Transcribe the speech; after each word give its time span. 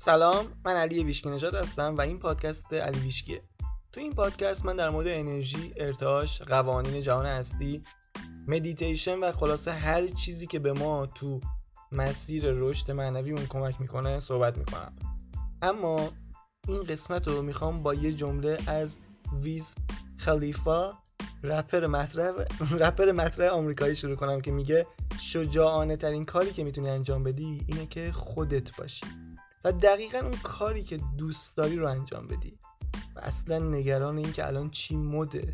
سلام 0.00 0.46
من 0.64 0.76
علی 0.76 1.04
ویشکی 1.04 1.28
هستم 1.28 1.96
و 1.96 2.00
این 2.00 2.18
پادکست 2.18 2.72
علی 2.74 2.98
ویشکیه. 2.98 3.42
تو 3.92 4.00
این 4.00 4.12
پادکست 4.12 4.66
من 4.66 4.76
در 4.76 4.90
مورد 4.90 5.06
انرژی، 5.08 5.72
ارتعاش، 5.76 6.42
قوانین 6.42 7.00
جهان 7.00 7.26
هستی، 7.26 7.82
مدیتیشن 8.48 9.18
و 9.18 9.32
خلاصه 9.32 9.72
هر 9.72 10.06
چیزی 10.06 10.46
که 10.46 10.58
به 10.58 10.72
ما 10.72 11.06
تو 11.06 11.40
مسیر 11.92 12.44
رشد 12.46 12.90
معنویمون 12.90 13.46
کمک 13.46 13.80
می‌کنه 13.80 14.18
صحبت 14.18 14.58
می‌کنم. 14.58 14.92
اما 15.62 16.08
این 16.68 16.82
قسمت 16.82 17.28
رو 17.28 17.42
می‌خوام 17.42 17.78
با 17.78 17.94
یه 17.94 18.12
جمله 18.12 18.58
از 18.66 18.96
ویز 19.42 19.74
خلیفا 20.16 20.92
رپر 21.42 21.86
مطرح 21.86 22.32
رپر 22.78 23.12
مطرح 23.12 23.48
آمریکایی 23.48 23.96
شروع 23.96 24.16
کنم 24.16 24.40
که 24.40 24.50
میگه 24.50 24.86
شجاعانه 25.20 25.96
ترین 25.96 26.24
کاری 26.24 26.52
که 26.52 26.64
می‌تونی 26.64 26.90
انجام 26.90 27.22
بدی 27.22 27.64
اینه 27.66 27.86
که 27.86 28.12
خودت 28.12 28.76
باشی. 28.76 29.06
و 29.64 29.72
دقیقا 29.72 30.18
اون 30.18 30.36
کاری 30.42 30.82
که 30.82 31.00
دوست 31.18 31.56
داری 31.56 31.76
رو 31.76 31.88
انجام 31.88 32.26
بدی. 32.26 32.58
و 33.16 33.20
اصلا 33.20 33.58
نگران 33.58 34.18
این 34.18 34.32
که 34.32 34.46
الان 34.46 34.70
چی 34.70 34.96
مده 34.96 35.52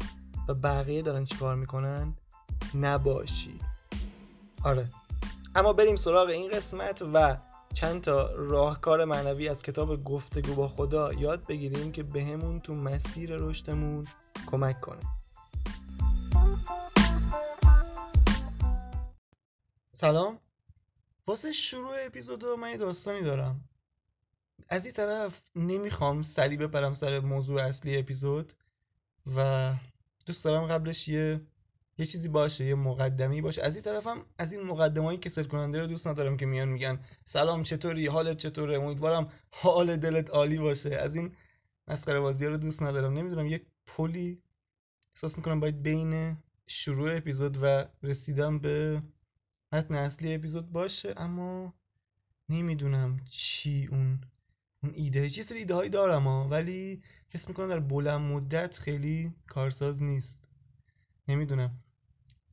و 0.48 0.54
بقیه 0.54 1.02
دارن 1.02 1.24
چی 1.24 1.36
کار 1.36 1.54
می‌کنن؟ 1.56 2.16
نباشی. 2.74 3.58
آره. 4.64 4.90
اما 5.54 5.72
بریم 5.72 5.96
سراغ 5.96 6.28
این 6.28 6.50
قسمت 6.50 7.02
و 7.14 7.36
چند 7.74 8.00
تا 8.00 8.30
راهکار 8.32 9.04
معنوی 9.04 9.48
از 9.48 9.62
کتاب 9.62 10.04
گفتگو 10.04 10.54
با 10.54 10.68
خدا 10.68 11.12
یاد 11.12 11.46
بگیریم 11.46 11.92
که 11.92 12.02
بهمون 12.02 12.60
تو 12.60 12.74
مسیر 12.74 13.36
رشدمون 13.36 14.06
کمک 14.46 14.80
کنه. 14.80 15.00
سلام. 19.92 20.38
واسه 21.26 21.52
شروع 21.52 21.94
اپیزود 22.06 22.44
من 22.44 22.70
یه 22.70 22.76
داستانی 22.76 23.22
دارم. 23.22 23.68
از 24.68 24.84
این 24.84 24.94
طرف 24.94 25.42
نمی‌خوام 25.54 26.22
سریع 26.22 26.58
بپرم 26.58 26.94
سر 26.94 27.20
موضوع 27.20 27.62
اصلی 27.62 27.98
اپیزود 27.98 28.52
و 29.36 29.72
دوست 30.26 30.44
دارم 30.44 30.66
قبلش 30.66 31.08
یه 31.08 31.40
یه 31.98 32.06
چیزی 32.06 32.28
باشه 32.28 32.64
یه 32.64 32.74
مقدمی 32.74 33.42
باشه. 33.42 33.62
از 33.62 33.74
این 33.74 33.84
طرفم 33.84 34.26
از 34.38 34.52
این 34.52 34.62
مقدمهایی 34.62 35.18
که 35.18 35.30
کسل 35.30 35.44
کننده 35.44 35.80
رو 35.80 35.86
دوست 35.86 36.06
ندارم 36.06 36.36
که 36.36 36.46
میان 36.46 36.68
میگن 36.68 37.00
سلام 37.24 37.62
چطوری 37.62 38.06
حالت 38.06 38.36
چطوره 38.36 38.78
امیدوارم 38.78 39.32
حال 39.50 39.96
دلت 39.96 40.30
عالی 40.30 40.58
باشه. 40.58 40.90
از 40.90 41.16
این 41.16 41.36
مسخره 41.88 42.20
بازی 42.20 42.46
رو 42.46 42.56
دوست 42.56 42.82
ندارم. 42.82 43.12
نمی‌دونم 43.12 43.46
یک 43.46 43.66
پلی 43.86 44.42
احساس 45.14 45.36
می‌کنم 45.36 45.60
باید 45.60 45.82
بین 45.82 46.36
شروع 46.66 47.16
اپیزود 47.16 47.58
و 47.62 47.84
رسیدم 48.02 48.58
به 48.58 49.02
متن 49.72 49.94
اصلی 49.94 50.34
اپیزود 50.34 50.72
باشه 50.72 51.14
اما 51.16 51.74
نمی‌دونم 52.48 53.20
چی 53.30 53.88
اون 53.90 54.20
اون 54.84 54.92
ایده 54.94 55.30
چه 55.30 55.42
سری 55.42 55.58
ایده 55.58 55.74
هایی 55.74 55.90
دارم 55.90 56.22
ها 56.22 56.48
ولی 56.48 57.02
حس 57.28 57.48
می‌کنم 57.48 57.68
در 57.68 57.80
بلند 57.80 58.20
مدت 58.20 58.78
خیلی 58.78 59.32
کارساز 59.46 60.02
نیست. 60.02 60.38
نمی‌دونم. 61.28 61.78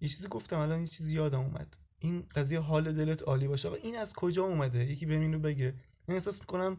یه 0.01 0.07
چیزی 0.07 0.27
گفتم 0.27 0.59
الان 0.59 0.81
یه 0.81 0.87
چیزی 0.87 1.15
یادم 1.15 1.39
اومد. 1.39 1.77
این 1.99 2.23
قضیه 2.35 2.59
حال 2.59 2.91
دلت 2.91 3.23
عالی 3.23 3.47
باشه. 3.47 3.67
آقا 3.67 3.77
این 3.77 3.97
از 3.97 4.13
کجا 4.13 4.43
اومده؟ 4.43 4.85
یکی 4.85 5.05
به 5.05 5.13
اینو 5.13 5.39
بگه. 5.39 5.73
من 6.07 6.15
احساس 6.15 6.39
می‌کنم 6.39 6.77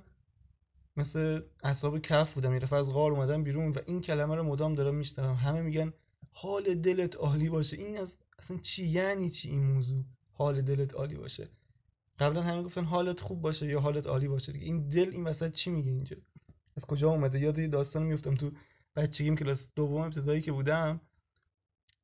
مثل 0.97 1.43
اصحاب 1.65 1.99
کف 1.99 2.35
بودم 2.35 2.55
یه 2.55 2.75
از 2.75 2.93
غار 2.93 3.13
اومدم 3.13 3.45
بیرون 3.45 3.73
و 3.73 3.79
این 3.87 4.01
کلمه 4.01 4.35
رو 4.35 4.43
مدام 4.43 4.75
دارم 4.75 4.95
میشنوم. 4.95 5.35
همه 5.35 5.61
میگن 5.63 5.93
حال 6.33 6.75
دلت 6.75 7.17
عالی 7.17 7.49
باشه. 7.49 7.77
این 7.77 7.99
از 7.99 8.19
اصلا 8.39 8.59
چی؟ 8.59 8.87
یعنی 8.87 9.31
چی 9.31 9.49
این 9.49 9.65
موضوع؟ 9.65 10.05
حال 10.31 10.63
دلت 10.63 10.95
عالی 10.95 11.15
باشه. 11.15 11.49
قبلا 12.19 12.43
همه 12.43 12.63
گفتن 12.63 12.85
حالت 12.85 13.21
خوب 13.21 13.41
باشه 13.41 13.67
یا 13.67 13.81
حالت 13.81 14.07
عالی 14.07 14.29
باشه 14.29 14.53
دیگه. 14.53 14.65
این 14.67 14.89
دل 14.89 15.09
این 15.13 15.25
وسط 15.25 15.53
چی 15.53 15.71
میگه 15.71 15.91
اینجا؟ 15.91 16.17
از 16.77 16.87
کجا 16.87 17.09
اومده؟ 17.11 17.41
یاد 17.41 17.59
یه 17.59 17.69
داستان 17.69 18.03
میفتم 18.03 18.35
تو 18.35 18.51
بچگیم 18.97 19.37
کلاس 19.37 19.69
دوم 19.75 20.01
ابتدایی 20.01 20.41
که 20.41 20.53
بودم. 20.53 21.01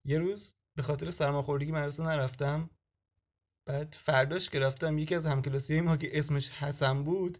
یه 0.04 0.18
روز 0.18 0.54
به 0.74 0.82
خاطر 0.82 1.10
سرماخوردگی 1.10 1.72
مدرسه 1.72 2.02
نرفتم. 2.02 2.70
بعد 3.66 3.94
فرداش 3.94 4.50
که 4.50 4.60
رفتم 4.60 4.98
یکی 4.98 5.14
از 5.14 5.26
همکلاسی 5.26 5.80
ما 5.80 5.96
که 5.96 6.18
اسمش 6.18 6.50
حسن 6.50 7.04
بود 7.04 7.38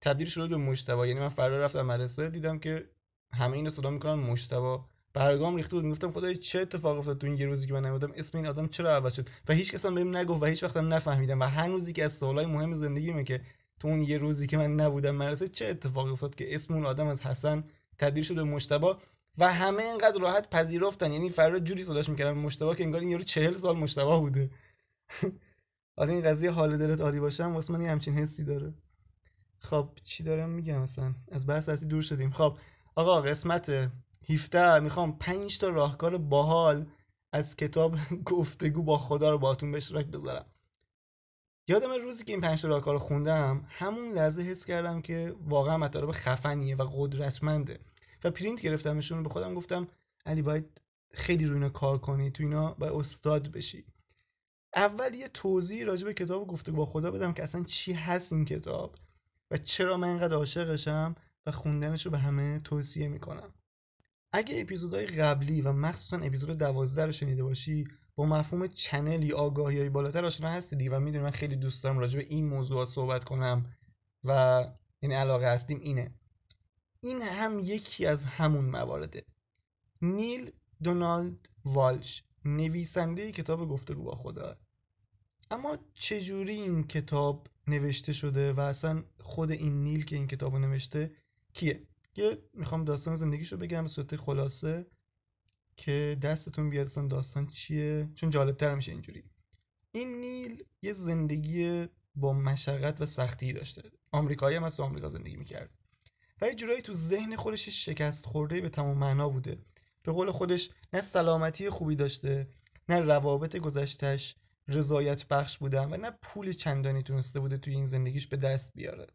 تبدیل 0.00 0.26
شده 0.26 0.48
به 0.48 0.56
مشتبا 0.56 1.06
یعنی 1.06 1.20
من 1.20 1.28
فردا 1.28 1.58
رفتم 1.58 1.82
مدرسه 1.82 2.30
دیدم 2.30 2.58
که 2.58 2.90
همه 3.32 3.56
اینو 3.56 3.70
صدا 3.70 3.90
می‌کنن 3.90 4.14
مشتبا 4.14 4.88
برگام 5.14 5.56
ریخته 5.56 5.76
بود. 5.76 5.84
می‌گفتم 5.84 6.12
خدای 6.12 6.36
چه 6.36 6.60
اتفاق 6.60 6.98
افتاد 6.98 7.18
تو 7.18 7.26
این 7.26 7.36
یه 7.38 7.46
روزی 7.46 7.66
که 7.66 7.72
من 7.72 7.86
نبودم 7.86 8.12
اسم 8.16 8.38
این 8.38 8.46
آدم 8.46 8.68
چرا 8.68 8.94
عوض 8.94 9.14
شد؟ 9.14 9.28
و 9.48 9.52
هیچ 9.52 9.72
کس 9.72 9.86
هم 9.86 9.94
بهم 9.94 10.16
نگفت 10.16 10.42
و 10.42 10.46
هیچ 10.46 10.64
وقتم 10.64 10.94
نفهمیدم. 10.94 11.40
و 11.40 11.44
هنوزی 11.44 11.92
که 11.92 12.04
از 12.04 12.12
سوالای 12.12 12.46
مهم 12.46 12.74
زندگیمه 12.74 13.24
که 13.24 13.40
تو 13.80 13.88
اون 13.88 14.00
یه 14.02 14.18
روزی 14.18 14.46
که 14.46 14.56
من 14.56 14.74
نبودم 14.74 15.16
مدرسه 15.16 15.48
چه 15.48 15.66
اتفاقی 15.66 16.10
افتاد 16.10 16.34
که 16.34 16.54
اسم 16.54 16.74
اون 16.74 16.86
آدم 16.86 17.06
از 17.06 17.20
حسن 17.20 17.64
تبدیل 17.98 18.24
شد 18.24 18.34
به 18.34 18.42
مشتبا؟ 18.42 18.98
و 19.38 19.52
همه 19.52 19.82
اینقدر 19.82 20.20
راحت 20.20 20.50
پذیرفتن. 20.50 21.12
یعنی 21.12 21.30
فردا 21.30 21.58
جوری 21.58 21.82
صداش 21.82 22.08
می‌کردن 22.08 22.32
مشتبا 22.32 22.74
که 22.74 22.84
انگار 22.84 23.00
این 23.00 23.10
یارو 23.10 23.24
40 23.24 23.54
سال 23.54 23.76
مشتبا 23.76 24.20
بوده. 24.20 24.50
آره 25.96 26.12
این 26.12 26.22
قضیه 26.22 26.50
حال 26.50 26.76
دلت 26.76 27.00
عالی 27.00 27.20
باشم 27.20 27.54
واسه 27.54 27.72
من 27.72 27.80
همچین 27.82 28.14
حسی 28.14 28.44
داره. 28.44 28.74
خب 29.58 29.88
چی 30.04 30.22
دارم 30.22 30.50
میگم 30.50 30.82
مثلا 30.82 31.14
از 31.32 31.46
بحث 31.46 31.68
اصلی 31.68 31.88
دور 31.88 32.02
شدیم. 32.02 32.30
خب 32.30 32.58
آقا 32.94 33.22
قسمت 33.22 33.90
17 34.30 34.78
می‌خوام 34.78 35.18
5 35.18 35.58
تا 35.58 35.68
راهکار 35.68 36.18
باحال 36.18 36.86
از 37.32 37.56
کتاب 37.56 37.96
گفتگو 38.32 38.82
با 38.82 38.98
خدا 38.98 39.30
رو 39.30 39.38
باهاتون 39.38 39.72
به 39.72 39.76
اشتراک 39.76 40.06
بذارم. 40.06 40.46
یادم 41.68 41.92
روزی 41.92 42.24
که 42.24 42.32
این 42.32 42.40
5 42.40 42.62
تا 42.62 42.68
راهکار 42.68 42.94
رو 42.94 43.00
خوندم 43.00 43.64
همون 43.68 44.12
لحظه 44.12 44.42
حس 44.42 44.64
کردم 44.64 45.02
که 45.02 45.34
واقعا 45.46 45.78
مطالب 45.78 46.12
خفنیه 46.12 46.76
و 46.76 46.88
قدرتمنده 46.96 47.80
و 48.24 48.30
پرینت 48.30 48.62
گرفتمشون 48.62 49.22
به 49.22 49.28
خودم 49.28 49.54
گفتم 49.54 49.88
علی 50.26 50.42
باید 50.42 50.80
خیلی 51.12 51.46
روی 51.46 51.54
اینا 51.54 51.68
کار 51.68 51.98
کنی 51.98 52.30
تو 52.30 52.42
اینا 52.42 52.72
باید 52.72 52.92
استاد 52.92 53.48
بشی. 53.48 53.84
اول 54.74 55.14
یه 55.14 55.28
توضیح 55.28 55.84
راجع 55.84 56.04
به 56.06 56.14
کتاب 56.14 56.46
گفتگو 56.46 56.76
با 56.76 56.86
خدا 56.86 57.10
بدم 57.10 57.32
که 57.32 57.42
اصلا 57.42 57.64
چی 57.64 57.92
هست 57.92 58.32
این 58.32 58.44
کتاب 58.44 58.96
و 59.50 59.58
چرا 59.58 59.96
من 59.96 60.08
اینقدر 60.08 60.34
عاشقشم 60.34 61.14
و 61.46 61.52
خوندنش 61.52 62.06
رو 62.06 62.12
به 62.12 62.18
همه 62.18 62.60
توصیه 62.60 63.08
می‌کنم. 63.08 63.54
اگه 64.32 64.60
اپیزودهای 64.60 65.06
قبلی 65.06 65.62
و 65.62 65.72
مخصوصا 65.72 66.16
اپیزود 66.16 66.58
دوازده 66.58 67.06
رو 67.06 67.12
شنیده 67.12 67.42
باشی 67.42 67.84
با 68.16 68.26
مفهوم 68.26 68.66
چنلی 68.66 69.32
آگاهی 69.32 69.78
های 69.78 69.88
بالاتر 69.88 70.24
آشنا 70.24 70.50
هستی 70.50 70.88
و 70.88 71.00
می‌دونی 71.00 71.24
من 71.24 71.30
خیلی 71.30 71.56
دوست 71.56 71.84
دارم 71.84 71.98
راجع 71.98 72.18
به 72.18 72.24
این 72.24 72.48
موضوعات 72.48 72.88
صحبت 72.88 73.24
کنم 73.24 73.76
و 74.24 74.64
این 75.00 75.12
علاقه 75.12 75.46
هستیم 75.46 75.80
اینه. 75.80 76.14
این 77.00 77.22
هم 77.22 77.58
یکی 77.58 78.06
از 78.06 78.24
همون 78.24 78.64
موارده 78.64 79.24
نیل 80.02 80.52
دونالد 80.82 81.48
والش 81.64 82.24
نویسنده 82.44 83.32
کتاب 83.32 83.68
گفتگو 83.68 84.02
با 84.02 84.14
خدا. 84.14 84.56
اما 85.50 85.78
چجوری 85.94 86.52
این 86.52 86.84
کتاب 86.84 87.48
نوشته 87.66 88.12
شده 88.12 88.52
و 88.52 88.60
اصلا 88.60 89.04
خود 89.20 89.50
این 89.50 89.84
نیل 89.84 90.04
که 90.04 90.16
این 90.16 90.26
کتاب 90.26 90.52
رو 90.52 90.58
نوشته 90.58 91.10
کیه؟ 91.52 91.82
یه 92.18 92.38
می‌خوام 92.54 92.84
داستان 92.84 93.16
زندگیشو 93.16 93.56
بگم 93.56 93.82
به 93.82 93.88
صورت 93.88 94.16
خلاصه 94.16 94.86
که 95.76 96.18
دستتون 96.22 96.70
بیاد 96.70 96.86
اصلا 96.86 97.06
داستان 97.06 97.46
چیه؟ 97.46 98.08
چون 98.14 98.30
جالبتر 98.30 98.74
میشه 98.74 98.92
اینجوری. 98.92 99.24
این 99.92 100.20
نیل 100.20 100.64
یه 100.82 100.92
زندگی 100.92 101.86
با 102.14 102.32
مشقت 102.32 103.00
و 103.00 103.06
سختی 103.06 103.52
داشته. 103.52 103.82
آمریکایی 104.12 104.56
هم 104.56 104.64
از 104.64 104.76
تو 104.76 104.82
آمریکا 104.82 105.08
زندگی 105.08 105.36
می‌کرد. 105.36 105.70
و 106.40 106.46
یه 106.46 106.54
جورایی 106.54 106.82
تو 106.82 106.92
ذهن 106.92 107.36
خودش 107.36 107.68
شکست 107.68 108.26
خورده 108.26 108.60
به 108.60 108.68
تمام 108.68 108.98
معنا 108.98 109.28
بوده. 109.28 109.58
به 110.02 110.12
قول 110.12 110.30
خودش 110.30 110.70
نه 110.92 111.00
سلامتی 111.00 111.70
خوبی 111.70 111.96
داشته 111.96 112.48
نه 112.88 112.98
روابط 112.98 113.56
گذشتش 113.56 114.36
رضایت 114.68 115.28
بخش 115.28 115.58
بودن 115.58 115.92
و 115.92 115.96
نه 115.96 116.10
پول 116.22 116.52
چندانی 116.52 117.02
تونسته 117.02 117.40
بوده 117.40 117.58
توی 117.58 117.74
این 117.74 117.86
زندگیش 117.86 118.26
به 118.26 118.36
دست 118.36 118.72
بیاره. 118.74 119.06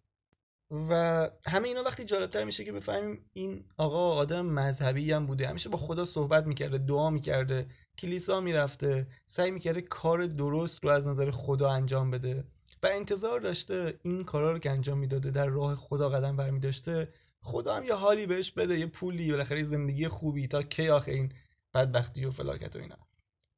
و 0.74 1.30
همه 1.48 1.68
اینا 1.68 1.84
وقتی 1.84 2.06
جالبتر 2.06 2.44
میشه 2.44 2.64
که 2.64 2.72
بفهمیم 2.72 3.30
این 3.34 3.66
آقا 3.78 4.10
آدم 4.10 4.46
مذهبی 4.46 5.12
هم 5.12 5.26
بوده. 5.26 5.48
همیشه 5.48 5.70
با 5.70 5.78
خدا 5.78 6.06
صحبت 6.06 6.48
می‌کرده 6.48 6.78
دعا 6.78 7.10
می‌کرده 7.10 7.68
کلیسا 7.98 8.42
می‌رفته 8.42 9.08
سعی 9.28 9.52
می‌کرده 9.52 9.82
کار 9.82 10.26
درست 10.28 10.84
رو 10.84 10.90
از 10.90 11.08
نظر 11.08 11.32
خدا 11.32 11.72
انجام 11.72 12.12
بده 12.12 12.44
و 12.84 12.88
انتظار 12.92 13.40
داشته 13.40 14.00
این 14.04 14.24
کارا 14.24 14.52
رو 14.52 14.60
که 14.60 14.72
انجام 14.72 14.98
می‌داده 14.98 15.32
در 15.32 15.46
راه 15.46 15.76
خدا 15.76 16.10
قدم 16.10 16.36
برمیداشته 16.36 17.14
خدا 17.42 17.76
هم 17.76 17.84
یه 17.84 17.94
حالی 17.94 18.26
بهش 18.26 18.52
بده 18.52 18.80
یه 18.80 18.86
پولی 18.86 19.32
بالاخره 19.32 19.64
زندگی 19.64 20.08
خوبی 20.08 20.48
تا 20.48 20.64
کی 20.64 20.90
آخه 20.90 21.12
این 21.12 21.34
بدبختی 21.74 22.26
و 22.26 22.32
فلاکت 22.32 22.76
و 22.76 22.80
اینا. 22.80 22.98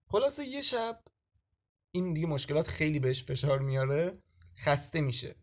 خلاصه 0.08 0.46
یه 0.46 0.62
شب 0.62 1.04
این 1.92 2.14
دیگه 2.14 2.28
مشکلات 2.28 2.68
خیلی 2.68 3.00
بهش 3.00 3.24
فشار 3.24 3.60
میاره 3.60 4.18
خسته 4.58 5.02
میشه. 5.02 5.36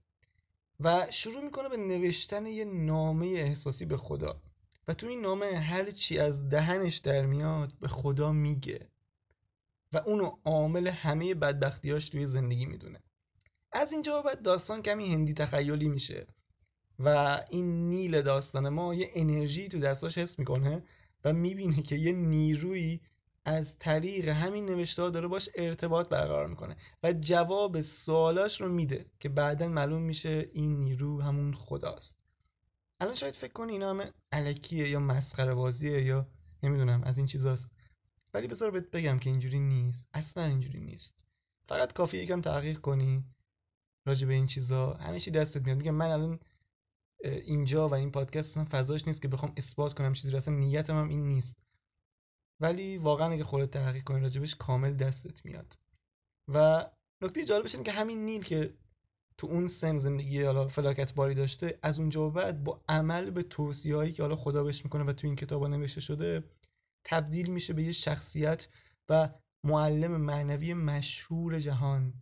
و 0.85 1.07
شروع 1.11 1.45
می‌کنه 1.45 1.69
به 1.69 1.77
نوشتن 1.77 2.47
یه 2.47 2.65
نامه 2.65 3.27
احساسی 3.27 3.85
به 3.85 3.97
خدا. 3.97 4.43
و 4.89 4.95
تو 4.95 5.07
این 5.07 5.21
نامه 5.21 5.47
هر 5.47 5.91
چی 5.91 6.19
از 6.19 6.49
دهنش 6.49 6.99
در 6.99 7.27
میاد 7.27 7.73
به 7.81 7.89
خدا 7.89 8.33
میگه. 8.33 8.89
و 9.93 9.99
اونو 9.99 10.39
عامل 10.45 10.89
همه 10.89 11.35
بدبختیاش 11.35 12.09
توی 12.09 12.27
زندگی 12.27 12.67
می‌دونه. 12.67 13.03
از 13.73 13.93
اینجا 13.93 14.23
بعد 14.23 14.43
داستان 14.43 14.83
کمی 14.83 15.13
هندی 15.13 15.35
تخیلی 15.35 15.89
میشه. 15.89 16.27
و 16.99 17.41
این 17.51 17.89
نیل 17.89 18.23
داستان 18.23 18.69
ما 18.69 18.95
یه 18.95 19.11
انرژی 19.15 19.69
تو 19.69 19.79
دستاش 19.79 20.19
حس 20.19 20.39
می‌کنه 20.39 20.83
و 21.25 21.33
می‌بینه 21.33 21.83
که 21.83 21.97
یه 21.97 22.13
نیروی 22.13 23.01
از 23.45 23.79
طریق 23.79 24.29
همین 24.29 24.67
نوشته 24.67 25.03
ها 25.03 25.11
داره 25.11 25.29
باش 25.29 25.49
ارتباط 25.55 26.09
برقرار 26.09 26.47
می‌کنه 26.47 26.77
و 27.03 27.13
جواب 27.13 27.81
سوالاش 27.81 28.61
رو 28.61 28.69
میده 28.69 29.07
که 29.21 29.29
بعدا 29.29 29.69
معلوم 29.69 30.03
میشه 30.03 30.51
این 30.53 30.79
نیرو 30.79 31.21
همون 31.21 31.55
خداست. 31.55 32.19
الان 33.01 33.15
شاید 33.15 33.35
فکر 33.35 33.53
کنی 33.53 33.73
اینا 33.73 33.91
همه 33.91 34.13
علکیه 34.33 34.89
یا 34.89 35.01
مسخره 35.01 35.55
بازیه 35.55 36.03
یا 36.03 36.29
نمی‌دونم 36.63 37.03
از 37.05 37.19
این 37.19 37.27
چیزاست. 37.27 37.69
ولی 38.35 38.47
بذار 38.47 38.71
بهت 38.71 38.91
بگم 38.91 39.19
که 39.19 39.31
اینجوری 39.31 39.59
نیست. 39.59 40.09
اصلا 40.15 40.45
اینجوری 40.45 40.81
نیست. 40.81 41.25
فقط 41.69 41.93
کافی 41.93 42.19
یکم 42.19 42.41
تحقیق 42.41 42.79
کنی 42.79 43.25
راجع 44.07 44.27
به 44.27 44.35
این 44.35 44.47
چیزا. 44.47 44.99
چی 45.19 45.31
دستت 45.31 45.63
میاد. 45.65 45.77
میگم 45.77 45.95
من 45.95 46.11
الان 46.11 46.41
اینجا 47.25 47.89
و 47.89 47.95
این 47.95 48.11
پادکست 48.11 48.51
اصلا 48.51 48.65
فضاش 48.65 49.07
نیست 49.07 49.23
که 49.23 49.29
بخوام 49.29 49.53
اثبات 49.57 49.95
کنم 49.95 50.13
چیزی. 50.13 50.37
اصلا 50.37 50.55
نیتم 50.55 50.99
هم 50.99 51.09
این 51.09 51.29
نیست. 51.29 51.62
ولی 52.63 52.99
واقعا 52.99 53.33
اگه 53.33 53.45
خودت 53.45 53.71
تحقیق 53.71 54.05
کنی 54.05 54.21
راجبش 54.21 54.55
کامل 54.55 54.95
دستت 54.95 55.45
میاد. 55.45 55.79
و 56.49 56.87
نکته 57.23 57.45
جالبش 57.45 57.75
اینه 57.75 57.85
که 57.85 57.93
همین 57.93 58.25
نیل 58.25 58.43
که 58.43 58.75
تو 59.39 59.47
اون 59.47 59.67
سن 59.67 59.99
زندگی 59.99 60.43
حالا 60.43 60.69
فلاکت 60.69 61.15
باری 61.15 61.35
داشته 61.35 61.79
از 61.83 61.99
اونجا 61.99 62.29
بعد 62.29 62.65
با 62.65 62.81
عمل 62.89 63.31
به 63.31 63.43
توصیه‌هایی 63.43 64.13
که 64.13 64.23
حالا 64.23 64.37
خدا 64.37 64.65
بهش 64.65 64.85
می‌کنه 64.85 65.05
و 65.05 65.13
تو 65.13 65.27
این 65.27 65.37
کتابا 65.37 65.69
نوشته 65.69 66.01
شده 66.01 66.45
تبدیل 67.05 67.51
میشه 67.51 67.73
به 67.73 67.83
یه 67.83 67.93
شخصیت 67.93 68.69
و 69.09 69.29
معلم 69.65 70.17
معنوی 70.17 70.75
مشهور 70.75 71.61
جهان. 71.61 72.15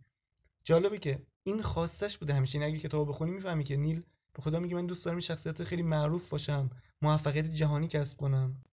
جالبه 0.63 0.97
که 0.97 1.25
این 1.43 1.61
خواستش 1.61 2.17
بوده 2.17 2.33
همیشه. 2.33 2.57
این 2.57 2.67
اگه 2.67 2.79
کتاب 2.79 3.09
بخونی 3.09 3.31
می‌فهمی 3.31 3.63
که 3.63 3.77
نیل 3.77 4.03
به 4.33 4.41
خدا 4.41 4.59
میگه 4.59 4.75
من 4.75 4.85
دوست 4.85 5.05
دارم 5.05 5.19
شخصیت 5.19 5.63
خیلی 5.63 5.83
معروف 5.83 6.29
باشم 6.29 6.69
موفقیت 7.01 7.45
جهانی 7.45 7.87
کسب 7.87 8.17
کنم. 8.17 8.63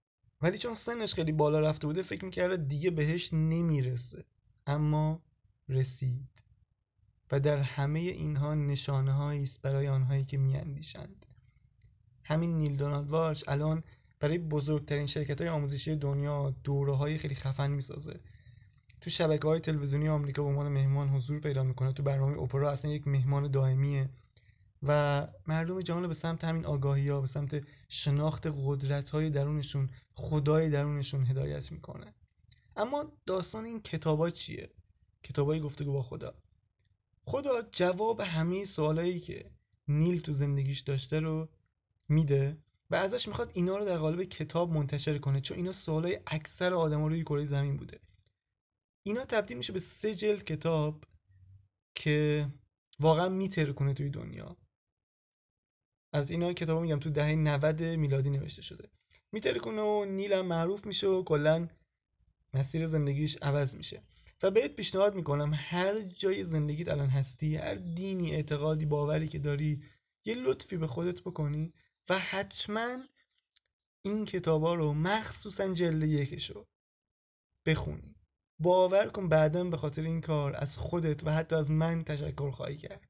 ولی 0.43 0.59
چون 0.59 0.75
سنش 0.75 1.15
خیلی 1.15 1.33
بالا 1.33 1.61
رفته 1.61 1.87
بوده 1.87 2.03
فکر 2.03 2.25
می‌کرده 2.25 2.57
دیگه 2.57 2.91
بهش 2.91 3.33
نمی‌رسه. 3.33 4.25
اما 4.67 5.23
رسید. 5.69 6.29
و 7.33 7.41
در 7.41 7.59
همه 7.59 7.99
اینها 8.01 8.55
نشانه 8.55 9.21
است 9.21 9.63
برای 9.63 9.89
آنهایی 9.89 10.25
که 10.25 10.37
میاندیشند. 10.37 11.27
همین 12.25 12.59
نیل 12.59 12.77
دونالد 12.77 13.09
وارچ 13.09 13.45
الان 13.49 13.85
برای 14.21 14.39
بزرگترین 14.39 15.07
شرکت 15.07 15.41
های 15.41 15.51
آموزشی 15.51 15.97
دنیا 15.97 16.55
دوره 16.65 16.95
های 16.95 17.19
خیلی 17.19 17.35
خفن 17.35 17.71
می‌سازه. 17.71 18.21
تو 19.01 19.11
شبکه 19.11 19.49
های 19.49 19.61
تلویزیونی 19.61 20.09
آمریکا 20.09 20.43
به 20.43 20.49
عنوان 20.49 20.69
مهمان 20.69 21.09
حضور 21.09 21.41
پیدا 21.41 21.63
می‌کنه. 21.63 21.93
تو 21.93 22.03
برنامه 22.03 22.39
اپرا 22.43 22.71
اصلا 22.71 22.91
یک 22.91 23.09
مهمان 23.09 23.51
دائمیه. 23.51 24.11
و 24.83 25.27
مردم 25.47 25.81
جهان 25.81 26.09
به 26.09 26.15
سمت 26.15 26.45
همین 26.45 26.67
آگاهی 26.67 27.09
ها 27.09 27.21
به 27.21 27.27
سمت 27.27 27.65
شناخت 27.89 28.47
قدرت 28.47 29.11
های 29.11 29.31
درونشون 29.31 29.91
خدای 30.13 30.71
درونشون 30.71 31.27
هدایت 31.27 31.73
می‌کنه. 31.73 32.15
اما 32.77 33.13
داستان 33.27 33.65
این 33.65 33.83
کتابا 33.83 34.31
چیه؟ 34.31 34.71
کتابای 35.23 35.61
گفتگو 35.61 35.93
با 35.93 36.03
خدا. 36.03 36.35
خدا 37.25 37.63
جواب 37.73 38.21
همه 38.21 38.65
سوالایی 38.65 39.21
که 39.21 39.51
نیل 39.89 40.21
تو 40.21 40.33
زندگیش 40.33 40.81
داشته 40.81 41.21
رو 41.21 41.49
میده 42.09 42.59
و 42.91 42.95
ازش 42.95 43.29
می‌خواد 43.29 43.51
اینا 43.55 43.77
رو 43.77 43.85
در 43.85 43.99
قالب 43.99 44.25
کتاب 44.25 44.71
منتشر 44.71 45.19
کنه 45.19 45.41
چون 45.41 45.57
اینا 45.57 45.73
سوالای 45.73 46.21
اکثر 46.27 46.75
آدما 46.75 47.09
روی 47.09 47.23
کره 47.23 47.47
زمین 47.47 47.77
بوده. 47.77 48.01
اینا 49.03 49.25
تبدیل 49.25 49.57
میشه 49.57 49.73
به 49.73 49.81
سه 49.81 50.15
جلد 50.15 50.45
کتاب 50.45 51.05
که 51.95 52.49
واقعا 53.01 53.29
میتره 53.29 53.73
کنه 53.73 53.95
توی 53.95 54.11
دنیا. 54.11 54.57
از 56.13 56.31
اینا 56.31 56.53
کتاب 56.53 56.83
میگم 56.83 56.99
تو 56.99 57.11
دهه 57.11 57.35
90 57.35 57.83
میلادی 57.83 58.31
نوشته 58.31 58.63
شده. 58.63 58.91
میتره 59.33 59.59
کنه 59.59 59.83
و 59.83 60.05
نیل 60.05 60.41
معروف 60.41 60.87
میشه 60.87 61.07
و 61.07 61.23
کلا 61.23 61.69
مسیر 62.55 62.87
زندگیش 62.87 63.37
عوض 63.43 63.75
میشه. 63.75 64.03
و 64.43 64.51
بهت 64.51 64.77
پیشنهاد 64.77 65.15
می‌کنم 65.15 65.53
هر 65.55 65.99
جای 65.99 66.45
زندگیت 66.45 66.89
الان 66.89 67.09
هستی 67.09 67.57
هر 67.57 67.75
دینی 67.75 68.35
اعتقادی 68.35 68.87
باوری 68.87 69.29
که 69.29 69.39
داری 69.39 69.83
یه 70.25 70.35
لطفی 70.35 70.77
به 70.77 70.87
خودت 70.87 71.21
بکنی 71.21 71.73
و 72.09 72.19
حتما 72.19 72.99
این 74.03 74.25
کتابا 74.25 74.75
رو 74.75 74.95
مخصوصا 74.95 75.75
جلد 75.75 76.03
یکشو 76.03 76.67
بخونی. 77.67 78.15
باور 78.59 79.09
کن 79.09 79.29
بعدا 79.29 79.65
به 79.65 79.77
خاطر 79.77 80.03
این 80.03 80.21
کار 80.21 80.57
از 80.57 80.79
خودت 80.79 81.27
و 81.27 81.31
حتی 81.31 81.57
از 81.57 81.71
من 81.71 82.05
تشکر 82.05 82.51
خواهی 82.51 82.77
کرد. 82.77 83.08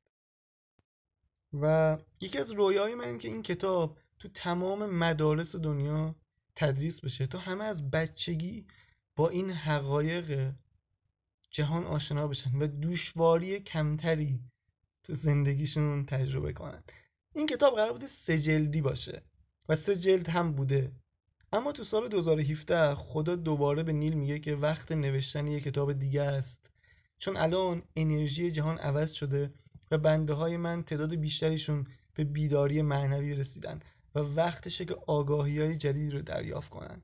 و 1.52 1.96
یکی 2.20 2.38
از 2.38 2.50
رویای 2.50 2.94
من 2.94 3.04
این 3.04 3.18
که 3.18 3.28
این 3.28 3.42
کتاب 3.42 3.98
تو 4.18 4.28
تمام 4.28 4.86
مدارس 4.86 5.56
دنیا 5.56 6.14
تدریس 6.56 7.00
بشه. 7.00 7.26
تا 7.26 7.38
همه 7.38 7.64
از 7.64 7.90
بچگی 7.90 8.66
با 9.16 9.28
این 9.28 9.50
حقایق 9.50 10.52
جهان 11.50 11.84
آشنا 11.84 12.28
بشن 12.28 12.56
و 12.56 12.66
دوشواری 12.66 13.60
کمتری 13.60 14.40
تو 15.02 15.14
زندگیشون 15.14 16.06
تجربه 16.06 16.52
کنن. 16.52 16.82
این 17.34 17.46
کتاب 17.46 17.74
قرار 17.74 17.92
بوده 17.92 18.06
سه 18.06 18.38
جلدی 18.38 18.80
باشه 18.80 19.22
و 19.68 19.76
سه 19.76 19.96
جلد 19.96 20.28
هم 20.28 20.52
بوده. 20.52 20.92
اما 21.52 21.72
تو 21.72 21.84
سال 21.84 22.08
2017 22.08 22.94
خدا 22.94 23.36
دوباره 23.36 23.82
به 23.82 23.92
نیل 23.92 24.14
میگه 24.14 24.38
که 24.38 24.56
وقت 24.56 24.92
نوشتن 24.92 25.46
یه 25.46 25.60
کتاب 25.60 25.92
دیگه 25.92 26.22
است. 26.22 26.70
چون 27.18 27.36
الان 27.36 27.82
انرژی 27.96 28.50
جهان 28.50 28.78
عوض 28.78 29.12
شده 29.12 29.54
و 29.90 29.98
بنده 29.98 30.32
های 30.32 30.56
من 30.56 30.82
تعداد 30.82 31.14
بیشتریشون 31.14 31.86
به 32.14 32.24
بیداری 32.24 32.82
معنوی 32.82 33.34
رسیدن 33.34 33.80
و 34.14 34.18
وقتشه 34.18 34.84
که 34.84 34.96
آگاهی 35.06 35.60
های 35.60 35.76
جدید 35.76 36.12
رو 36.12 36.22
دریافت 36.22 36.70
کنن. 36.70 37.02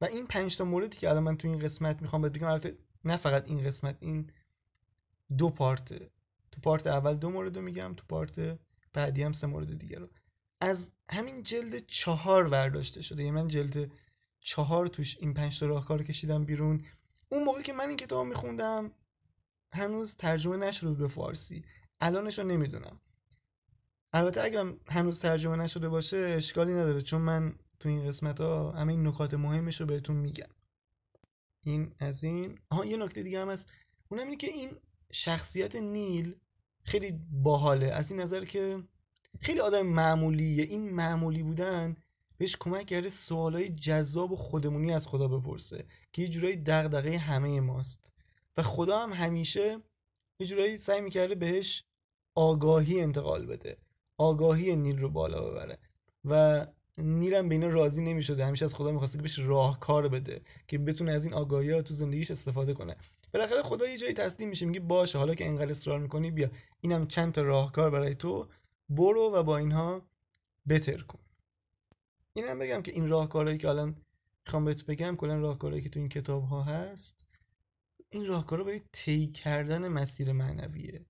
و 0.00 0.04
این 0.04 0.26
پنج 0.26 0.56
تا 0.56 0.64
موردی 0.64 0.96
که 0.96 1.10
الان 1.10 1.22
من 1.22 1.36
تو 1.36 1.48
این 1.48 1.58
قسمت 1.58 2.02
می‌خوام 2.02 2.22
بهت 2.22 2.32
بگم 2.32 2.46
البته 2.46 2.78
نه 3.04 3.16
فقط 3.16 3.48
این 3.48 3.64
قسمت 3.64 3.96
این 4.00 4.30
دو 5.38 5.50
پارته 5.50 6.10
تو 6.52 6.60
پارت 6.60 6.86
اول 6.86 7.14
دو 7.14 7.30
مورد 7.30 7.56
رو 7.56 7.62
میگم 7.62 7.94
تو 7.96 8.04
پارت 8.08 8.58
بعدی 8.92 9.22
هم 9.22 9.32
سه 9.32 9.46
مورد 9.46 9.78
دیگه 9.78 9.98
رو. 9.98 10.08
از 10.60 10.90
همین 11.10 11.42
جلد 11.42 11.86
چهار 11.86 12.44
ورداشته 12.48 13.02
شده. 13.02 13.22
یعنی 13.22 13.30
من 13.30 13.48
جلد 13.48 13.90
چهار 14.40 14.86
توش 14.86 15.16
این 15.20 15.34
پنج 15.34 15.60
تا 15.60 15.66
راهکار 15.66 16.02
کشیدم 16.02 16.44
بیرون. 16.44 16.84
اون 17.28 17.44
موقع 17.44 17.62
که 17.62 17.72
من 17.72 17.88
این 17.88 17.96
کتاب 17.96 18.26
میخوندم 18.26 18.92
هنوز 19.72 20.16
ترجمه 20.16 20.56
نشده 20.56 20.92
به 20.92 21.08
فارسی. 21.08 21.64
الانش 22.00 22.38
رو 22.38 22.44
نمی‌دونم. 22.44 23.00
البته 24.12 24.42
اگرم 24.42 24.80
هنوز 24.88 25.20
ترجمه 25.20 25.56
نشده 25.56 25.88
باشه 25.88 26.16
اشکالی 26.16 26.72
نداره 26.72 27.02
چون 27.02 27.22
من 27.22 27.58
تو 27.80 27.88
این 27.88 28.08
قسمت 28.08 28.40
ها 28.40 28.72
همه 28.72 28.92
این 28.92 29.06
نکات 29.06 29.34
مهمش 29.34 29.80
رو 29.80 29.86
بهتون 29.86 30.16
میگم. 30.16 30.46
این 31.62 31.94
از 31.98 32.24
این. 32.24 32.58
آها 32.70 32.84
یه 32.84 32.96
نکته 32.96 33.22
دیگه 33.22 33.40
هم 33.40 33.50
هست. 33.50 33.72
اونم 34.08 34.24
اینه 34.24 34.36
که 34.36 34.46
این 34.46 34.70
شخصیت 35.12 35.76
نیل 35.76 36.36
خیلی 36.82 37.20
باحاله. 37.30 37.86
از 37.86 38.10
این 38.10 38.20
نظر 38.20 38.44
که 38.44 38.82
خیلی 39.40 39.60
آدم 39.60 39.82
معمولیه. 39.86 40.64
این 40.64 40.90
معمولی 40.90 41.42
بودن 41.42 41.96
بهش 42.38 42.56
کمک 42.60 42.86
کرده 42.86 43.08
سوالای 43.08 43.68
جذاب 43.68 44.32
و 44.32 44.36
خودمونی 44.36 44.92
از 44.92 45.06
خدا 45.06 45.28
بپرسه 45.28 45.86
که 46.12 46.22
یه 46.22 46.28
جورایی 46.28 46.56
دغدغه 46.56 47.18
همه 47.18 47.60
ماست. 47.60 48.12
و 48.56 48.62
خدا 48.62 49.02
هم 49.02 49.12
همیشه 49.12 49.78
یه 50.38 50.46
جورایی 50.46 50.76
سعی 50.76 51.00
می‌کرده 51.00 51.34
بهش 51.34 51.84
آگاهی 52.36 53.00
انتقال 53.00 53.46
بده. 53.46 53.76
آگاهی 54.18 54.76
نیل 54.76 54.98
رو 54.98 55.08
بالا 55.08 55.50
ببره. 55.50 55.78
و 56.24 56.66
نیرم 56.98 57.48
به 57.48 57.54
اینا 57.54 57.66
راضی 57.68 58.02
نمی‌شده. 58.02 58.46
همیشه 58.46 58.64
از 58.64 58.74
خدا 58.74 58.90
می‌خواسته 58.90 59.18
که 59.18 59.22
بهش 59.22 59.38
راهکار 59.38 60.08
بده 60.08 60.40
که 60.68 60.78
بتونه 60.78 61.12
از 61.12 61.24
این 61.24 61.34
آگاهی 61.34 61.70
ها 61.70 61.82
تو 61.82 61.94
زندگیش 61.94 62.30
استفاده 62.30 62.74
کنه. 62.74 62.96
بالاخره 63.34 63.62
خدا 63.62 63.88
یه 63.88 63.98
جایی 63.98 64.12
تسلیم 64.12 64.48
میشه. 64.48 64.66
میگه 64.66 64.80
باشه 64.80 65.18
حالا 65.18 65.34
که 65.34 65.46
انقدر 65.46 65.70
اصرار 65.70 65.98
می‌کنی 65.98 66.30
بیا. 66.30 66.50
اینم 66.80 67.06
چند 67.06 67.32
تا 67.32 67.42
راهکار 67.42 67.90
برای 67.90 68.14
تو. 68.14 68.48
برو 68.88 69.30
و 69.34 69.42
با 69.42 69.56
اینها 69.56 70.02
بتر 70.68 70.96
کن. 70.96 71.18
اینم 72.32 72.58
بگم 72.58 72.82
که 72.82 72.92
این 72.92 73.08
راهکارهایی 73.08 73.58
که 73.58 73.68
الان 73.68 73.96
می‌خوام 74.46 74.64
بهت 74.64 74.86
بگم 74.86 75.16
کلا 75.16 75.38
راهکارهایی 75.40 75.82
که 75.82 75.88
تو 75.88 76.00
این 76.00 76.08
کتاب 76.08 76.44
ها 76.44 76.62
هست 76.62 77.24
این 78.10 78.26
راهکارا 78.26 78.64
برای 78.64 78.80
طی 78.92 79.26
کردن 79.26 79.88
مسیر 79.88 80.32
معنویه. 80.32 81.06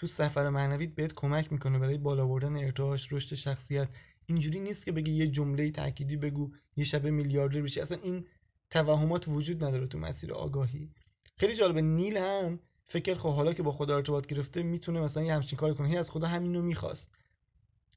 تو 0.00 0.06
سفر 0.06 0.48
معنویت 0.48 0.94
بهت 0.94 1.14
کمک 1.14 1.52
می‌کنه 1.52 1.78
برای 1.78 1.98
بالا 1.98 2.26
بردن 2.26 2.56
ارتعاش 2.56 3.12
رشد 3.12 3.34
شخصیت. 3.34 3.88
اینجوری 4.26 4.60
نیست 4.60 4.84
که 4.84 4.92
بگی 4.92 5.12
یه 5.12 5.26
جمله 5.26 5.70
تأکیدی 5.70 6.16
بگو 6.16 6.50
یه 6.76 6.84
شب 6.84 7.06
میلیاردر 7.06 7.62
بشی 7.62 7.80
اصلا 7.80 7.98
این 8.02 8.26
توهمات 8.70 9.28
وجود 9.28 9.64
نداره 9.64 9.86
تو 9.86 9.98
مسیر 9.98 10.32
آگاهی. 10.32 10.90
خیلی 11.36 11.54
جالبه 11.54 11.80
نیل 11.80 12.16
هم 12.16 12.60
فکر 12.86 13.14
خب 13.14 13.34
حالا 13.34 13.52
که 13.52 13.62
با 13.62 13.72
خدا 13.72 13.96
ارتباط 13.96 14.26
گرفته 14.26 14.62
می‌تونه 14.62 15.00
مثلا 15.00 15.22
یه 15.22 15.34
همچین 15.34 15.56
کار 15.56 15.74
کنه. 15.74 15.88
هی 15.88 15.96
از 15.96 16.10
خدا 16.10 16.26
همین 16.26 16.54
رو 16.54 16.62
می‌خواست. 16.62 17.10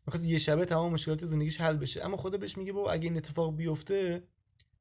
می‌خواست 0.07 0.25
یه 0.25 0.39
شبه 0.39 0.65
تمام 0.65 0.93
مشکلات 0.93 1.25
زندگیش 1.25 1.61
حل 1.61 1.77
بشه. 1.77 2.05
اما 2.05 2.17
خدا 2.17 2.37
بهش 2.37 2.57
میگه 2.57 2.73
بابا 2.73 2.91
اگه 2.91 3.03
این 3.03 3.17
اتفاق 3.17 3.55
بیفته 3.55 4.23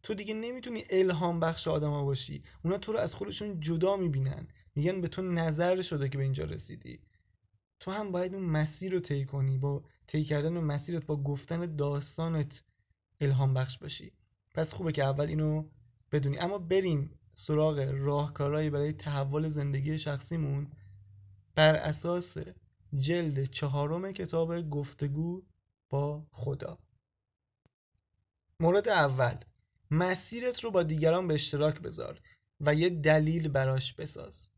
تو 0.02 0.14
دیگه 0.14 0.34
نمی‌تونی 0.34 0.84
الهام 0.90 1.40
بخش 1.40 1.68
آدما 1.68 2.04
باشی. 2.04 2.42
اونا 2.64 2.78
تو 2.78 2.92
رو 2.92 2.98
از 2.98 3.14
خودشون 3.14 3.60
جدا 3.60 3.96
می‌بینن. 3.96 4.48
میگن 4.74 5.00
به 5.00 5.08
تو 5.08 5.22
نظر 5.22 5.82
شده 5.82 6.08
که 6.08 6.18
به 6.18 6.24
اینجا 6.24 6.44
رسیدی. 6.44 7.00
تو 7.82 7.90
هم 7.90 8.12
باید 8.12 8.34
اون 8.34 8.44
مسیر 8.44 8.92
رو 8.92 9.00
طی 9.00 9.24
کنی 9.24 9.58
با 9.58 9.84
طی 10.06 10.24
کردن 10.24 10.56
اون 10.56 10.64
مسیرت 10.64 11.06
با 11.06 11.22
گفتن 11.22 11.76
داستانت 11.76 12.62
الهام 13.20 13.54
بخش 13.54 13.78
باشی. 13.78 14.12
پس 14.54 14.74
خوبه 14.74 14.92
که 14.92 15.04
اول 15.04 15.26
اینو 15.26 15.68
بدونی. 16.12 16.38
اما 16.38 16.58
بریم 16.58 17.18
سراغ 17.32 17.78
راهکارهایی 17.94 18.70
برای 18.70 18.92
تحول 18.92 19.48
زندگی 19.48 19.98
شخصیمون. 19.98 20.72
بر 21.54 21.74
اساس 21.76 22.36
جلد 22.98 23.44
چهارم 23.44 24.12
کتاب 24.12 24.70
گفتگو 24.70 25.42
با 25.90 26.26
خدا. 26.30 26.78
مورد 28.60 28.88
اول 28.88 29.34
مسیرت 29.90 30.64
رو 30.64 30.70
با 30.70 30.82
دیگران 30.82 31.28
به 31.28 31.34
اشتراک 31.34 31.80
بذار 31.80 32.20
و 32.60 32.74
یه 32.74 32.90
دلیل 32.90 33.48
براش 33.48 33.94
بساز. 33.94 34.51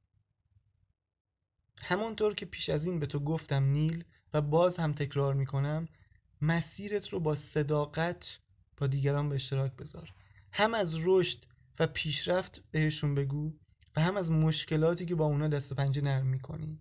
همونطور 1.83 2.35
که 2.35 2.47
پیش 2.47 2.69
از 2.69 2.87
این 2.87 3.01
به 3.01 3.07
تو 3.07 3.21
گفتم 3.21 3.65
نیل 3.65 4.05
و 4.35 4.41
باز 4.41 4.77
هم 4.77 4.93
تکرار 4.93 5.35
می‌کنم 5.35 5.89
مسیرت 6.41 7.09
رو 7.09 7.21
با 7.21 7.35
صداقت 7.35 8.39
با 8.77 8.87
دیگران 8.87 9.29
به 9.29 9.35
اشتراک 9.35 9.73
بذار. 9.73 10.15
هم 10.53 10.75
از 10.75 10.95
رشد 11.05 11.39
و 11.79 11.87
پیشرفت 11.87 12.63
بهشون 12.71 13.15
بگو 13.15 13.53
و 13.97 14.01
هم 14.01 14.17
از 14.17 14.31
مشکلاتی 14.31 15.07
که 15.07 15.15
با 15.15 15.25
اونا 15.25 15.49
دست 15.49 15.73
و 15.73 15.75
پنجه 15.75 16.03
نرم 16.03 16.27
می‌کنی. 16.27 16.79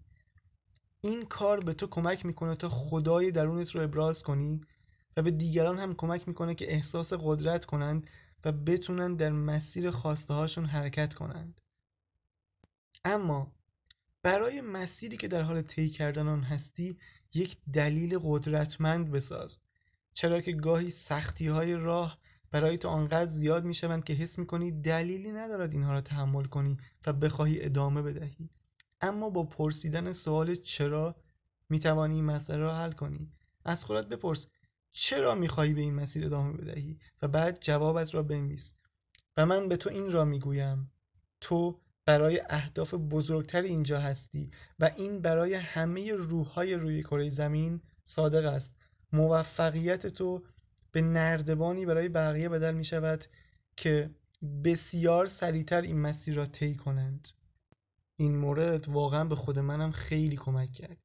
این 1.01 1.25
کار 1.25 1.59
به 1.59 1.73
تو 1.73 1.87
کمک 1.87 2.25
می‌کنه 2.25 2.55
تا 2.55 2.69
خدای 2.69 3.31
درونت 3.31 3.71
رو 3.71 3.81
ابراز 3.81 4.23
کنی 4.23 4.61
و 5.17 5.21
به 5.21 5.31
دیگران 5.31 5.79
هم 5.79 5.95
کمک 5.95 6.27
می‌کنه 6.27 6.55
که 6.55 6.73
احساس 6.73 7.13
قدرت 7.13 7.65
کنند 7.65 8.09
و 8.45 8.51
بتونن 8.51 9.15
در 9.15 9.29
مسیر 9.29 9.91
خواسته 9.91 10.33
هاشون 10.33 10.65
حرکت 10.65 11.13
کنند. 11.13 11.61
اما 13.05 13.51
برای 14.23 14.61
مسیری 14.61 15.17
که 15.17 15.27
در 15.27 15.41
حال 15.41 15.61
طی 15.61 15.89
کردن 15.89 16.27
آن 16.27 16.43
هستی 16.43 16.97
یک 17.33 17.57
دلیل 17.73 18.19
قدرتمند 18.23 19.11
بساز. 19.11 19.59
چرا 20.13 20.41
که 20.41 20.51
گاهی 20.51 20.89
سختی 20.89 21.47
های 21.47 21.73
راه 21.73 22.19
برای 22.51 22.77
تو 22.77 22.87
آنقدر 22.87 23.29
زیاد 23.29 23.65
می 23.65 23.73
شوند 23.73 24.03
که 24.03 24.13
حس 24.13 24.39
می 24.39 24.45
کنی 24.45 24.71
دلیلی 24.71 25.31
ندارد 25.31 25.73
اینها 25.73 25.91
را 25.91 26.01
تحمل 26.01 26.45
کنی 26.45 26.77
و 27.07 27.13
بخواهی 27.13 27.65
ادامه 27.65 28.01
بدهی. 28.01 28.49
اما 29.01 29.29
با 29.29 29.43
پرسیدن 29.43 30.11
سوال 30.11 30.55
چرا 30.55 31.15
می 31.69 31.79
توانی 31.79 32.15
این 32.15 32.25
مسئله 32.25 32.57
را 32.57 32.75
حل 32.75 32.91
کنی؟ 32.91 33.31
از 33.65 33.85
خودت 33.85 34.07
بپرس 34.07 34.47
چرا 34.91 35.35
می 35.35 35.47
خواهی 35.47 35.73
به 35.73 35.81
این 35.81 35.93
مسیر 35.93 36.25
ادامه 36.25 36.53
بدهی؟ 36.53 36.99
و 37.21 37.27
بعد 37.27 37.59
جوابت 37.61 38.15
را 38.15 38.23
بنویس. 38.23 38.73
و 39.37 39.45
من 39.45 39.69
به 39.69 39.77
تو 39.77 39.89
این 39.89 40.11
را 40.11 40.25
می 40.25 40.39
گویم 40.39 40.91
تو 41.41 41.82
برای 42.05 42.41
اهداف 42.49 42.93
بزرگتر 42.93 43.61
اینجا 43.61 43.99
هستی 43.99 44.51
و 44.79 44.91
این 44.97 45.21
برای 45.21 45.53
همه 45.53 46.11
روحهای 46.13 46.73
روی 46.73 47.03
کره 47.03 47.29
زمین 47.29 47.81
صادق 48.03 48.45
است. 48.45 48.75
موفقیت 49.11 50.07
تو 50.07 50.43
به 50.91 51.01
نردبانی 51.01 51.85
برای 51.85 52.09
بقیه 52.09 52.49
بدل 52.49 52.73
می 52.73 52.85
شود 52.85 53.25
که 53.75 54.09
بسیار 54.63 55.25
سریعتر 55.25 55.81
این 55.81 56.01
مسیر 56.01 56.35
را 56.35 56.45
طی 56.45 56.75
کنند. 56.75 57.29
این 58.15 58.37
مورد 58.37 58.89
واقعا 58.89 59.25
به 59.25 59.35
خود 59.35 59.59
منم 59.59 59.91
خیلی 59.91 60.35
کمک 60.35 60.71
کرد. 60.71 60.97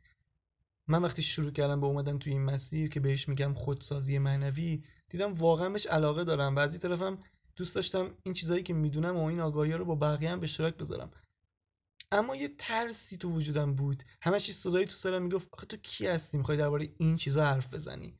من 0.86 1.02
وقتی 1.02 1.22
شروع 1.22 1.50
کردم 1.50 1.80
به 1.80 1.86
اومدن 1.86 2.18
توی 2.18 2.32
این 2.32 2.44
مسیر 2.44 2.88
که 2.88 3.00
بهش 3.00 3.28
میگم 3.28 3.54
خودسازی 3.54 4.18
معنوی 4.18 4.82
دیدم 5.08 5.34
واقعا 5.34 5.70
بهش 5.70 5.86
علاقه 5.86 6.24
دارم 6.24 6.56
و 6.56 6.58
از 6.58 6.80
طرفم 6.80 7.18
دوست 7.58 7.74
داشتم 7.74 8.10
این 8.22 8.34
چیزهایی 8.34 8.62
که 8.62 8.74
می‌دونم 8.74 9.16
و 9.16 9.24
این 9.24 9.40
آگاهی 9.40 9.72
رو 9.72 9.84
با 9.84 9.94
بقیه 9.94 10.30
هم 10.30 10.40
به 10.40 10.44
اشتراک 10.44 10.76
بذارم. 10.76 11.10
اما 12.12 12.36
یه 12.36 12.50
ترسی 12.58 13.16
تو 13.16 13.30
وجودم 13.30 13.74
بود. 13.74 14.02
همه 14.22 14.40
چیز 14.40 14.56
صدایی 14.56 14.86
تو 14.86 14.94
سرم 14.94 15.22
می‌گفت 15.22 15.48
آخه 15.52 15.66
تو 15.66 15.76
کی 15.76 16.06
هستی؟ 16.06 16.38
می‌خوای 16.38 16.58
درباره 16.58 16.88
این 16.98 17.16
چیزا 17.16 17.44
حرف 17.44 17.74
بزنی. 17.74 18.14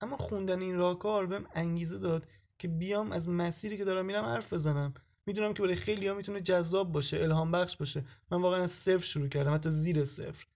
اما 0.00 0.16
خوندن 0.16 0.60
این 0.60 0.76
راهکار 0.76 1.26
بهم 1.26 1.46
انگیزه 1.54 1.98
داد 1.98 2.26
که 2.58 2.68
بیام 2.68 3.12
از 3.12 3.28
مسیری 3.28 3.76
که 3.76 3.84
دارم 3.84 4.06
میرم 4.06 4.24
حرف 4.24 4.52
بزنم. 4.52 4.94
می‌دونم 5.26 5.54
که 5.54 5.62
برای 5.62 5.76
خیلی 5.76 6.08
ها 6.08 6.14
می‌تونه 6.14 6.40
جذاب 6.40 6.92
باشه 6.92 7.16
الهام 7.16 7.52
بخش 7.52 7.76
باشه. 7.76 8.04
من 8.30 8.42
واقعا 8.42 8.62
از 8.62 8.70
صفر 8.70 9.04
شروع 9.04 9.28
کردم 9.28 9.54
حتی 9.54 9.70
زیر 9.70 10.04
صفر. 10.04 10.46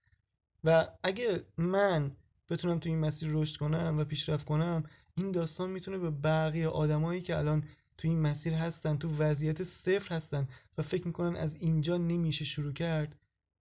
و 0.63 0.87
اگه 1.03 1.43
من 1.57 2.15
بتونم 2.49 2.79
تو 2.79 2.89
این 2.89 2.99
مسیر 2.99 3.29
رشد 3.31 3.59
کنم 3.59 3.95
و 3.99 4.03
پیشرفت 4.03 4.45
کنم 4.45 4.83
این 5.15 5.31
داستان 5.31 5.69
می‌تونه 5.69 5.97
به 5.97 6.09
بقیه 6.09 6.67
آدمایی 6.67 7.21
که 7.21 7.37
الان 7.37 7.63
تو 7.97 8.07
این 8.07 8.21
مسیر 8.21 8.53
هستن 8.53 8.97
تو 8.97 9.09
وضعیت 9.17 9.63
صفر 9.63 10.15
هستن 10.15 10.47
و 10.77 10.81
فکر 10.81 11.07
می‌کنن 11.07 11.35
از 11.35 11.55
اینجا 11.55 11.97
نمیشه 11.97 12.45
شروع 12.45 12.73
کرد 12.73 13.19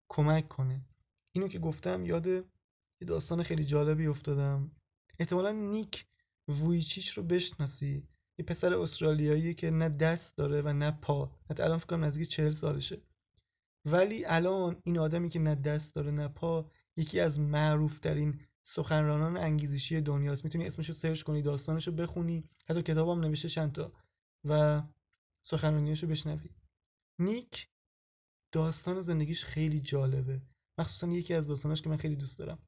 کمک 0.09 0.49
کنه. 0.49 0.81
اینو 1.33 1.49
که 1.49 1.59
گفتم 1.59 2.07
یاد 2.07 2.27
یه 2.27 3.07
داستان 3.07 3.43
خیلی 3.43 3.65
جالبی 3.65 4.07
افتادم. 4.07 4.71
احتمالا 5.19 5.53
نیک 5.53 6.07
وویچیچ 6.49 7.09
رو 7.09 7.23
بشناسی. 7.23 8.09
یه 8.39 8.45
پسر 8.45 8.75
استرالیایی 8.75 9.55
که 9.55 9.71
نه 9.71 9.89
دست 9.89 10.37
داره 10.37 10.63
و 10.63 10.73
نه 10.73 10.91
پا. 10.91 11.31
حتی 11.51 11.63
الان 11.63 11.79
فکر 11.79 11.87
کنم 11.87 12.05
نزدیک 12.05 12.29
چهل 12.29 12.51
سالشه. 12.51 13.03
ولی 13.85 14.25
الان 14.25 14.77
این 14.85 14.99
آدمی 14.99 15.29
که 15.29 15.39
نه 15.39 15.55
دست 15.55 15.95
داره 15.95 16.11
نه 16.11 16.29
پا 16.29 16.71
یکی 16.97 17.21
از 17.21 17.41
معروف 17.41 17.99
ترین 17.99 18.41
سخنرانان 18.63 19.37
انگیزشی 19.37 20.01
دنیاست. 20.01 20.45
می‌تونی 20.45 20.67
اسمشو 20.67 20.93
سرچ 20.93 21.23
کنی 21.23 21.43
داستانشو 21.43 21.93
بخونی. 21.93 22.45
حتی 22.69 22.83
کتابم 22.83 23.21
نوشته 23.21 23.49
چند 23.49 23.73
تا 23.73 23.93
و 24.49 24.83
سخنرانیاشو 25.43 26.07
بشنوی. 26.07 26.51
نیک 27.19 27.69
داستان 28.53 29.01
زندگیش 29.01 29.45
خیلی 29.45 29.81
جالبه. 29.81 30.43
مخصوصا 30.79 31.09
یکی 31.13 31.35
از 31.35 31.47
داستاناش 31.47 31.83
که 31.83 31.89
من 31.89 31.97
خیلی 31.97 32.17
دوست 32.17 32.39
دارم. 32.39 32.59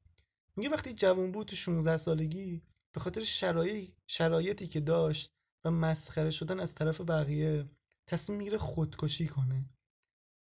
میگه 0.55 0.69
وقتی 0.69 0.93
جوان 0.93 1.31
بود 1.31 1.47
تو 1.47 1.55
16 1.55 1.97
سالگی 1.97 2.61
به 2.91 2.99
خاطر 2.99 3.23
شرایط 3.23 3.91
شرایطی 4.07 4.67
که 4.67 4.79
داشت 4.79 5.33
و 5.63 5.71
مسخره 5.71 6.31
شدن 6.31 6.59
از 6.59 6.75
طرف 6.75 7.01
بقیه 7.01 7.69
تصمیم 8.07 8.37
می‌گیره 8.37 8.57
خودکشی 8.57 9.27
کنه. 9.27 9.69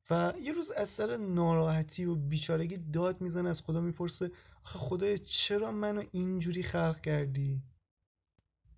و 0.09 0.33
یه 0.41 0.51
روز 0.51 0.71
از 0.71 0.89
سر 0.89 1.17
ناراحتی 1.17 2.05
و 2.05 2.15
بیچارگی 2.15 2.77
داد 2.77 3.21
می‌زنه 3.21 3.49
از 3.49 3.61
خدا 3.61 3.81
می‌پرسه 3.81 4.31
آخه 4.63 4.79
خدای 4.79 5.19
چرا 5.19 5.71
منو 5.71 6.03
اینجوری 6.11 6.63
خلق 6.63 7.01
کردی؟ 7.01 7.63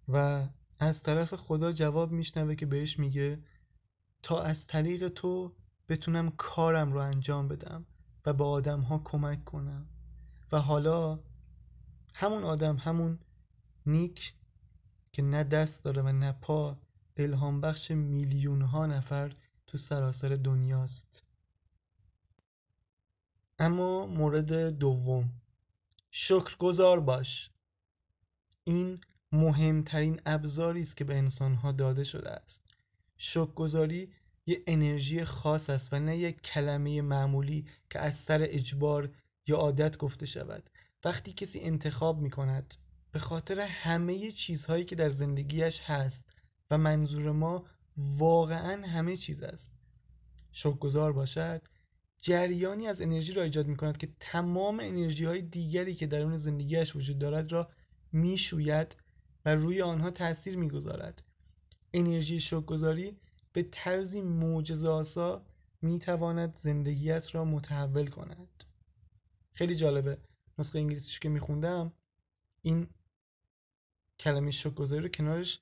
و 0.08 0.48
از 0.80 1.04
طرف 1.04 1.34
خدا 1.34 1.72
جواب 1.72 2.12
میشنوه 2.12 2.56
که 2.56 2.66
بهش 2.66 3.00
میگه 3.00 3.40
تا 4.24 4.42
از 4.42 4.68
طریق 4.68 5.08
تو 5.08 5.56
بتونم 5.90 6.30
کارم 6.30 6.94
رو 6.94 7.00
انجام 7.00 7.48
بدم 7.48 7.86
و 8.26 8.34
به 8.34 8.44
آدم 8.44 8.82
ها 8.82 9.02
کمک 9.04 9.46
کنم. 9.46 9.88
و 10.52 10.60
حالا 10.60 11.20
همون 12.16 12.44
آدم 12.44 12.78
همون 12.78 13.20
نیک 13.86 14.34
که 15.12 15.22
نه 15.22 15.44
دست 15.44 15.84
داره 15.84 16.02
و 16.02 16.12
نه 16.12 16.32
پا 16.32 16.78
الهام 17.18 17.62
بخش 17.62 17.92
میلیون 17.92 18.62
ها 18.62 18.86
نفر 18.86 19.36
تو 19.68 19.78
سراسر 19.78 20.30
دنیاست. 20.30 21.24
اما 23.60 24.06
مورد 24.06 24.70
دوم. 24.70 25.30
شکرگزار 26.12 27.00
باش. 27.00 27.52
این 28.64 29.02
مهمترین 29.36 30.22
ابزاری 30.26 30.82
است 30.82 30.98
که 30.98 31.04
به 31.04 31.16
انسانها 31.16 31.72
داده 31.72 32.04
شده 32.04 32.30
است. 32.30 32.62
شکرگزاری 33.18 34.10
یه 34.46 34.64
انرژی 34.68 35.24
خاص 35.24 35.70
است 35.70 35.94
و 35.94 36.00
نه 36.00 36.18
یک 36.18 36.42
کلمه 36.42 37.02
معمولی 37.02 37.66
که 37.90 38.00
از 38.00 38.16
سر 38.16 38.42
اجبار 38.42 39.10
یا 39.48 39.58
عادت 39.58 39.98
گفته 39.98 40.26
شود. 40.26 40.70
وقتی 41.06 41.34
کسی 41.34 41.60
انتخاب 41.60 42.20
می 42.20 42.30
کند 42.30 42.76
به 43.12 43.20
خاطر 43.20 43.60
همه 43.60 44.32
چیزهایی 44.32 44.86
که 44.86 44.96
در 44.96 45.10
زندگیش 45.10 45.82
هست 45.82 46.26
و 46.72 46.78
منظور 46.78 47.32
ما 47.32 47.66
واقعا 47.98 48.88
همه 48.88 49.18
چیز 49.18 49.44
است 49.44 49.72
شکرگزار 50.52 51.14
باشد. 51.14 51.62
جریانی 52.22 52.88
از 52.88 53.02
انرژی 53.02 53.34
را 53.34 53.44
ایجاد 53.44 53.68
می 53.68 53.76
کند 53.76 53.98
که 53.98 54.10
تمام 54.20 54.80
انرژی 54.80 55.26
های 55.26 55.42
دیگری 55.42 55.96
که 55.96 56.08
در 56.08 56.22
اون 56.22 56.38
زندگیش 56.38 56.96
وجود 56.96 57.20
دارد 57.20 57.52
را 57.52 57.70
می‌شوید 58.12 58.96
و 59.46 59.56
روی 59.56 59.82
آنها 59.82 60.12
تاثیر 60.12 60.58
می‌گذارد. 60.58 61.24
انرژی 61.94 62.40
شکرگزاری 62.40 63.18
به 63.54 63.64
طرزی 63.64 64.22
معجزه 64.22 64.88
آسا 64.88 65.46
می‌تواند 65.82 66.58
زندگیت 66.58 67.36
را 67.36 67.46
متحول 67.46 68.08
کند. 68.08 68.64
خیلی 69.54 69.76
جالبه. 69.76 70.18
نسخه 70.58 70.80
انگلیسیش 70.80 71.20
که 71.20 71.30
میخوندم 71.30 71.94
این 72.62 72.88
کلمه 74.20 74.52
شکرگزاری 74.52 75.02
رو 75.02 75.10
کنارش 75.10 75.62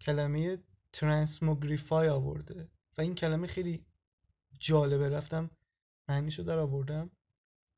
کلمه 0.00 0.58
ترانسموگریفای 0.92 2.08
آورده. 2.08 2.68
و 2.98 3.00
این 3.00 3.14
کلمه 3.14 3.46
خیلی 3.46 3.84
جالبه. 4.58 5.08
رفتم 5.08 5.50
معنیشو 6.08 6.42
در 6.42 6.58
آوردم. 6.58 7.10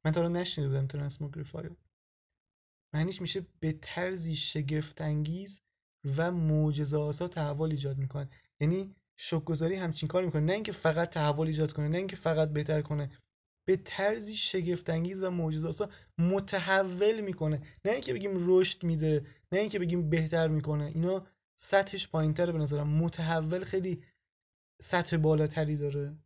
من 0.05 0.12
تا 0.12 0.23
رو 0.23 0.29
نشنیده 0.29 0.69
بودم 0.69 0.87
ترانسموگریفای 0.87 1.69
معنیش 2.97 3.21
میشه 3.21 3.47
به 3.61 3.73
طرزی 3.81 4.37
شگفت 4.37 5.00
انگیز 5.00 5.62
و 6.17 6.31
معجزه 6.31 6.97
آسا 6.97 7.29
تحول 7.29 7.71
ایجاد 7.71 7.99
می‌کنه. 7.99 8.29
یعنی 8.61 8.95
شکرگزاری 9.17 9.75
همچین 9.75 10.09
کار 10.09 10.25
می‌کنه. 10.25 10.43
نه 10.43 10.53
اینکه 10.53 10.73
فقط 10.73 11.11
تحول 11.11 11.47
ایجاد 11.47 11.73
کنه 11.73 11.88
نه 11.88 11.99
اینکه 11.99 12.17
فقط 12.17 12.53
بهتر 12.53 12.83
کنه. 12.83 13.11
به 13.69 13.76
طرزی 13.76 14.37
شگفتانگیز 14.37 15.23
و 15.23 15.31
معجزه‌آسا 15.31 15.91
متحول 16.19 17.21
می‌کنه. 17.21 17.62
نه 17.85 17.93
اینکه 17.93 18.15
بگیم 18.15 18.31
رشد 18.47 18.85
میده 18.85 19.26
نه 19.53 19.59
اینکه 19.59 19.79
بگیم 19.79 20.11
بهتر 20.11 20.49
می‌کنه. 20.49 20.85
اینا 20.85 21.26
سطحش 21.57 22.09
پایینتره 22.09 22.53
به 22.53 22.59
نظرم. 22.59 22.88
متحول 22.88 23.65
خیلی 23.65 24.03
سطح 24.83 25.17
بالاتری 25.17 25.76
داره. 25.76 26.17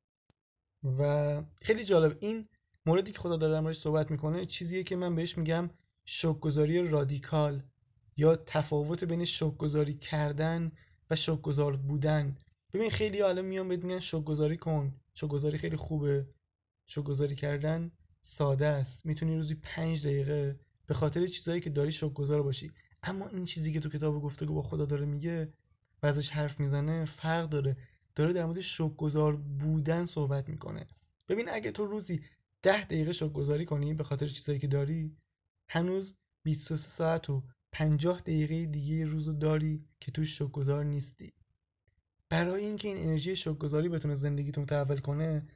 و 0.99 1.43
خیلی 1.63 1.85
جالب. 1.85 2.17
این 2.21 2.49
موردی 2.87 3.13
که 3.13 3.19
خدا 3.19 3.37
داره 3.37 3.63
در 3.63 3.73
صحبت 3.73 4.11
می‌کنه 4.11 4.47
چیزیه 4.47 4.83
که 4.83 4.97
من 4.97 5.15
بهش 5.15 5.39
میگم 5.39 5.71
شکگذاری 6.05 6.89
رادیکال 6.89 7.63
یا 8.17 8.37
تفاوت 8.37 9.05
بین 9.05 9.25
شکگذاری 9.25 9.95
کردن 9.95 10.73
و 11.11 11.17
شکگذار 11.17 11.77
بودن. 11.77 12.37
ببین 12.73 12.91
خیلی 12.91 13.21
حالا 13.21 13.43
میان 13.43 13.69
بهت 13.69 13.85
میگن 13.85 14.01
شکگذاری 14.01 14.57
کن. 14.57 14.95
شکگذاری 15.15 15.59
خیلی 15.59 15.77
خوبه. 15.77 16.27
شکگذاری 16.87 17.35
کردن 17.35 17.91
ساده 18.23 18.67
است. 18.67 19.07
می‌تونی 19.07 19.37
روزی 19.37 19.55
پنج 19.55 20.07
دقیقه 20.07 20.61
به 20.87 20.95
خاطر 20.95 21.27
چیزهایی 21.27 21.61
که 21.61 21.71
داری 21.71 21.93
شکرگزار 21.93 22.43
باشی. 22.43 22.73
اما 23.03 23.29
این 23.29 23.45
چیزی 23.45 23.73
که 23.73 23.81
تو 23.81 23.89
کتاب 23.89 24.23
گفتگو 24.23 24.55
با 24.55 24.63
خدا 24.63 24.85
داره 24.85 25.07
میگه 25.07 25.53
و 26.03 26.07
ازش 26.07 26.31
حرف 26.31 26.61
می‌زنه 26.61 27.05
فرق 27.05 27.49
داره. 27.49 27.77
داره 28.15 28.33
در 28.33 28.47
مورد 28.47 28.61
شکرگزار 28.61 29.37
بودن 29.37 30.05
صحبت 30.05 30.49
می‌کنه. 30.49 30.87
ببین 31.29 31.49
اگه 31.49 31.73
تو 31.73 31.87
روزی 31.87 32.21
ده 32.63 32.85
دقیقه 32.85 33.13
شکرگزاری 33.13 33.65
کنی 33.65 33.95
به 33.95 34.05
خاطر 34.05 34.29
چیزهایی 34.29 34.59
که 34.59 34.67
داری 34.67 35.17
هنوز 35.73 36.15
23 36.43 36.91
ساعت 36.91 37.31
و 37.31 37.43
50 37.73 38.21
دقیقه 38.21 38.67
دیگه 38.67 39.07
روزو 39.07 39.33
داری 39.33 39.85
که 40.01 40.13
توش 40.13 40.39
شکرگزار 40.39 40.85
نیستی. 40.85 41.33
برای 42.29 42.65
اینکه 42.65 42.89
این 42.89 42.97
انرژی 42.99 43.37
شکرگزاری 43.37 43.89
بتونه 43.89 44.15
زندگیتون 44.15 44.65
متحول 44.65 44.99
کنه 44.99 45.49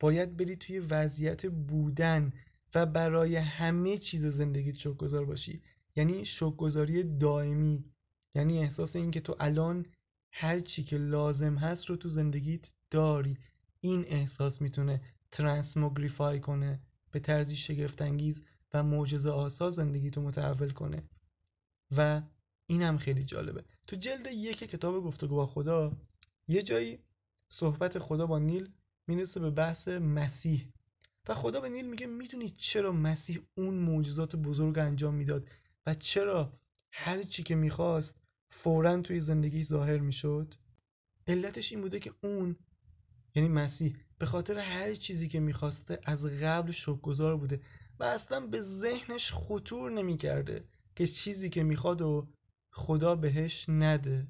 باید 0.00 0.36
بری 0.36 0.56
توی 0.56 0.78
وضعیت 0.78 1.46
بودن 1.46 2.32
و 2.74 2.86
برای 2.86 3.36
همه 3.36 3.98
چیز 3.98 4.26
زندگیت 4.26 4.76
شکرگزار 4.76 5.24
باشی. 5.24 5.62
یعنی 5.96 6.24
شکرگزاری 6.24 7.04
دائمی. 7.04 7.84
یعنی 8.34 8.58
احساس 8.58 8.96
اینکه 8.96 9.20
تو 9.20 9.36
الان 9.40 9.86
هر 10.32 10.60
چی 10.60 10.84
که 10.84 10.98
لازم 10.98 11.56
هست 11.56 11.86
رو 11.86 11.96
تو 11.96 12.08
زندگیت 12.08 12.70
داری. 12.90 13.38
این 13.80 14.04
احساس 14.08 14.62
می‌تونه 14.62 15.00
ترانسموگریفای 15.30 16.40
کنه 16.40 16.80
به 17.10 17.20
طرزی 17.20 17.56
شگفتانگیز 17.56 18.42
و 18.74 18.82
معجزه 18.82 19.30
آسا 19.30 19.70
زندگیتو 19.70 20.22
متحول 20.22 20.70
کنه. 20.70 21.02
و 21.96 22.22
این 22.66 22.82
هم 22.82 22.98
خیلی 22.98 23.24
جالبه. 23.24 23.64
تو 23.86 23.96
جلد 23.96 24.26
یک 24.32 24.58
کتاب 24.58 25.04
گفتگو 25.04 25.36
با 25.36 25.46
خدا 25.46 25.96
یه 26.48 26.62
جایی 26.62 26.98
صحبت 27.48 27.98
خدا 27.98 28.26
با 28.26 28.38
نیل 28.38 28.72
می‌رسه 29.06 29.40
به 29.40 29.50
بحث 29.50 29.88
مسیح. 29.88 30.72
و 31.28 31.34
خدا 31.34 31.60
به 31.60 31.68
نیل 31.68 31.88
میگه 31.90 32.06
می‌دونی 32.06 32.50
چرا 32.50 32.92
مسیح 32.92 33.40
اون 33.54 33.74
معجزات 33.74 34.36
بزرگ 34.36 34.78
انجام 34.78 35.14
می‌داد 35.14 35.48
و 35.86 35.94
چرا 35.94 36.60
هر 36.92 37.22
چی 37.22 37.42
که 37.42 37.54
می‌خواست 37.54 38.20
فورا 38.50 39.00
توی 39.00 39.20
زندگی 39.20 39.64
ظاهر 39.64 39.98
می‌شد؟ 39.98 40.54
علتش 41.26 41.72
این 41.72 41.80
بوده 41.80 42.00
که 42.00 42.12
اون 42.22 42.56
یعنی 43.34 43.48
مسیح 43.48 43.96
به 44.18 44.26
خاطر 44.26 44.58
هر 44.58 44.94
چیزی 44.94 45.28
که 45.28 45.40
می‌خواسته 45.40 45.98
از 46.04 46.26
قبل 46.26 46.72
شکرگزار 46.72 47.36
بوده. 47.36 47.60
و 47.98 48.04
اصلا 48.04 48.46
به 48.46 48.60
ذهنش 48.60 49.32
خطور 49.32 49.90
نمی‌کرده 49.90 50.64
که 50.96 51.06
چیزی 51.06 51.50
که 51.50 51.62
می‌خواد 51.62 52.02
و 52.02 52.28
خدا 52.70 53.16
بهش 53.16 53.66
نده. 53.68 54.26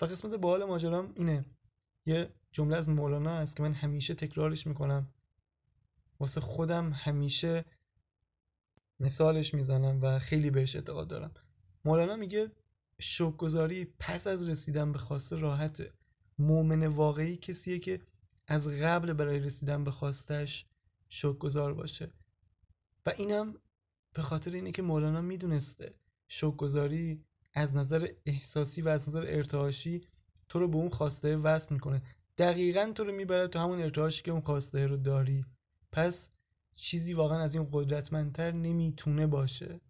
و 0.00 0.04
قسمت 0.04 0.34
باحال 0.34 0.64
ماجرام 0.64 1.12
اینه. 1.16 1.44
یه 2.06 2.34
جمله 2.52 2.76
از 2.76 2.88
مولانا 2.88 3.30
است 3.30 3.56
که 3.56 3.62
من 3.62 3.72
همیشه 3.72 4.14
تکرارش 4.14 4.66
می‌کنم. 4.66 5.14
واسه 6.20 6.40
خودم 6.40 6.92
همیشه 6.92 7.64
مثالش 9.00 9.54
می‌زنم 9.54 9.98
و 10.02 10.18
خیلی 10.18 10.50
بهش 10.50 10.76
اعتقاد 10.76 11.08
دارم. 11.08 11.34
مولانا 11.84 12.16
میگه 12.16 12.52
شکرگزاری 12.98 13.84
پس 13.98 14.26
از 14.26 14.48
رسیدن 14.48 14.92
به 14.92 14.98
خواسته 14.98 15.36
راحته. 15.36 15.92
مؤمن 16.38 16.86
واقعی 16.86 17.36
کسیه 17.36 17.78
که 17.78 18.00
از 18.46 18.68
قبل 18.68 19.12
برای 19.12 19.40
رسیدن 19.40 19.84
به 19.84 19.90
خواستش 19.90 20.66
شکرگزار 21.08 21.74
باشه. 21.74 22.10
و 23.06 23.12
اینم 23.16 23.54
به 24.14 24.22
خاطر 24.22 24.50
اینه 24.50 24.72
که 24.72 24.82
مولانا 24.82 25.20
می‌دونسته 25.20 25.94
شکرگزاری 26.28 27.24
از 27.54 27.74
نظر 27.74 28.08
احساسی 28.26 28.82
و 28.82 28.88
از 28.88 29.08
نظر 29.08 29.24
ارتعاشی 29.26 30.06
تو 30.48 30.58
رو 30.58 30.68
به 30.68 30.76
اون 30.76 30.88
خواسته 30.88 31.36
وصل 31.36 31.74
می‌کنه. 31.74 32.02
دقیقا 32.38 32.92
تو 32.94 33.04
رو 33.04 33.12
می‌بره 33.12 33.48
تو 33.48 33.58
همون 33.58 33.80
ارتعاشی 33.82 34.22
که 34.22 34.30
اون 34.30 34.40
خواسته 34.40 34.86
رو 34.86 34.96
داری. 34.96 35.44
پس 35.92 36.30
چیزی 36.74 37.14
واقعا 37.14 37.40
از 37.40 37.54
این 37.54 37.68
قدرتمندتر 37.72 38.52
نمی‌تونه 38.52 39.26
باشه. 39.26 39.80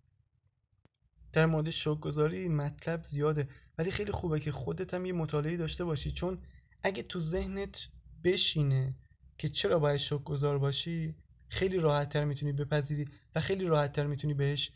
در 1.32 1.46
مورد 1.46 1.70
شکرگزاری 1.70 2.48
مطلب 2.48 3.02
زیاده. 3.02 3.48
ولی 3.78 3.90
خیلی 3.90 4.12
خوبه 4.12 4.40
که 4.40 4.52
خودت 4.52 4.94
هم 4.94 5.06
یه 5.06 5.12
مطالعه 5.12 5.56
داشته 5.56 5.84
باشی. 5.84 6.10
چون 6.10 6.38
اگه 6.82 7.02
تو 7.02 7.20
ذهنت 7.20 7.88
بشینه 8.24 8.94
که 9.38 9.48
چرا 9.48 9.78
باید 9.78 9.96
شکرگزار 9.96 10.58
باشی 10.58 11.14
خیلی 11.52 11.78
راحتتر 11.78 12.24
می‌تونی 12.24 12.52
بپذیری 12.52 13.08
و 13.34 13.40
خیلی 13.40 13.64
راحتتر 13.64 14.06
می‌تونی 14.06 14.34
بهش 14.34 14.70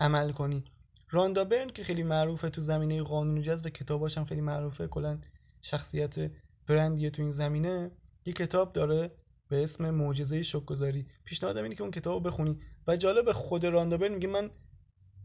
عمل 0.00 0.32
کنی. 0.32 0.64
راندا 1.10 1.44
برن 1.44 1.70
که 1.70 1.84
خیلی 1.84 2.02
معروفه 2.02 2.50
تو 2.50 2.60
زمینه 2.60 3.02
قانون 3.02 3.42
جذب 3.42 3.66
و 3.66 3.68
کتاباش 3.68 4.18
هم 4.18 4.24
خیلی 4.24 4.40
معروفه. 4.40 4.86
کلا 4.86 5.18
شخصیت 5.62 6.30
برندیه 6.66 7.10
تو 7.10 7.22
این 7.22 7.30
زمینه. 7.30 7.90
یه 8.24 8.32
کتاب 8.32 8.72
داره 8.72 9.10
به 9.48 9.62
اسم 9.62 9.90
معجزه 9.90 10.42
شکرگزاری. 10.42 11.06
پیشنهادم 11.24 11.62
اینه 11.62 11.74
که 11.74 11.82
اون 11.82 11.90
کتاب 11.90 12.14
رو 12.14 12.30
بخونی 12.30 12.58
و 12.86 12.96
جالب 12.96 13.32
خود 13.32 13.64
راندابرن 13.64 14.14
میگه 14.14 14.28
من 14.28 14.50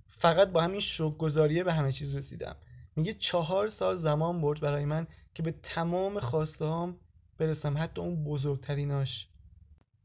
فقط 0.07 0.51
با 0.51 0.61
همین 0.61 0.79
شکرگزاریه 0.79 1.63
به 1.63 1.73
همه 1.73 1.91
چیز 1.91 2.15
رسیدم. 2.15 2.55
میگه 2.95 3.13
چهار 3.13 3.69
سال 3.69 3.95
زمان 3.95 4.41
برد 4.41 4.59
برای 4.59 4.85
من 4.85 5.07
که 5.33 5.43
به 5.43 5.51
تمام 5.51 6.19
خواسته 6.19 6.93
برسم. 7.37 7.77
حتی 7.77 8.01
اون 8.01 8.23
بزرگتریناش. 8.23 9.27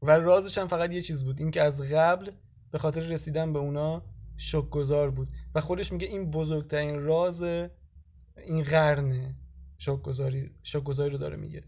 و 0.07 0.09
رازش 0.09 0.57
هم 0.57 0.67
فقط 0.67 0.91
یه 0.91 1.01
چیز 1.01 1.23
بود 1.25 1.39
اینکه 1.39 1.61
از 1.61 1.81
قبل 1.81 2.31
به 2.71 2.77
خاطر 2.77 3.01
رسیدن 3.01 3.53
به 3.53 3.59
اونا 3.59 4.03
شکرگزار 4.37 5.11
بود. 5.11 5.27
و 5.55 5.61
خودش 5.61 5.91
میگه 5.91 6.07
این 6.07 6.31
بزرگترین 6.31 7.03
راز 7.03 7.41
این 7.41 8.63
قرنه 8.63 9.35
شکرگزاری 9.77 10.51
شکرگزاری 10.63 11.09
رو 11.09 11.17
داره 11.17 11.35
میگه. 11.35 11.63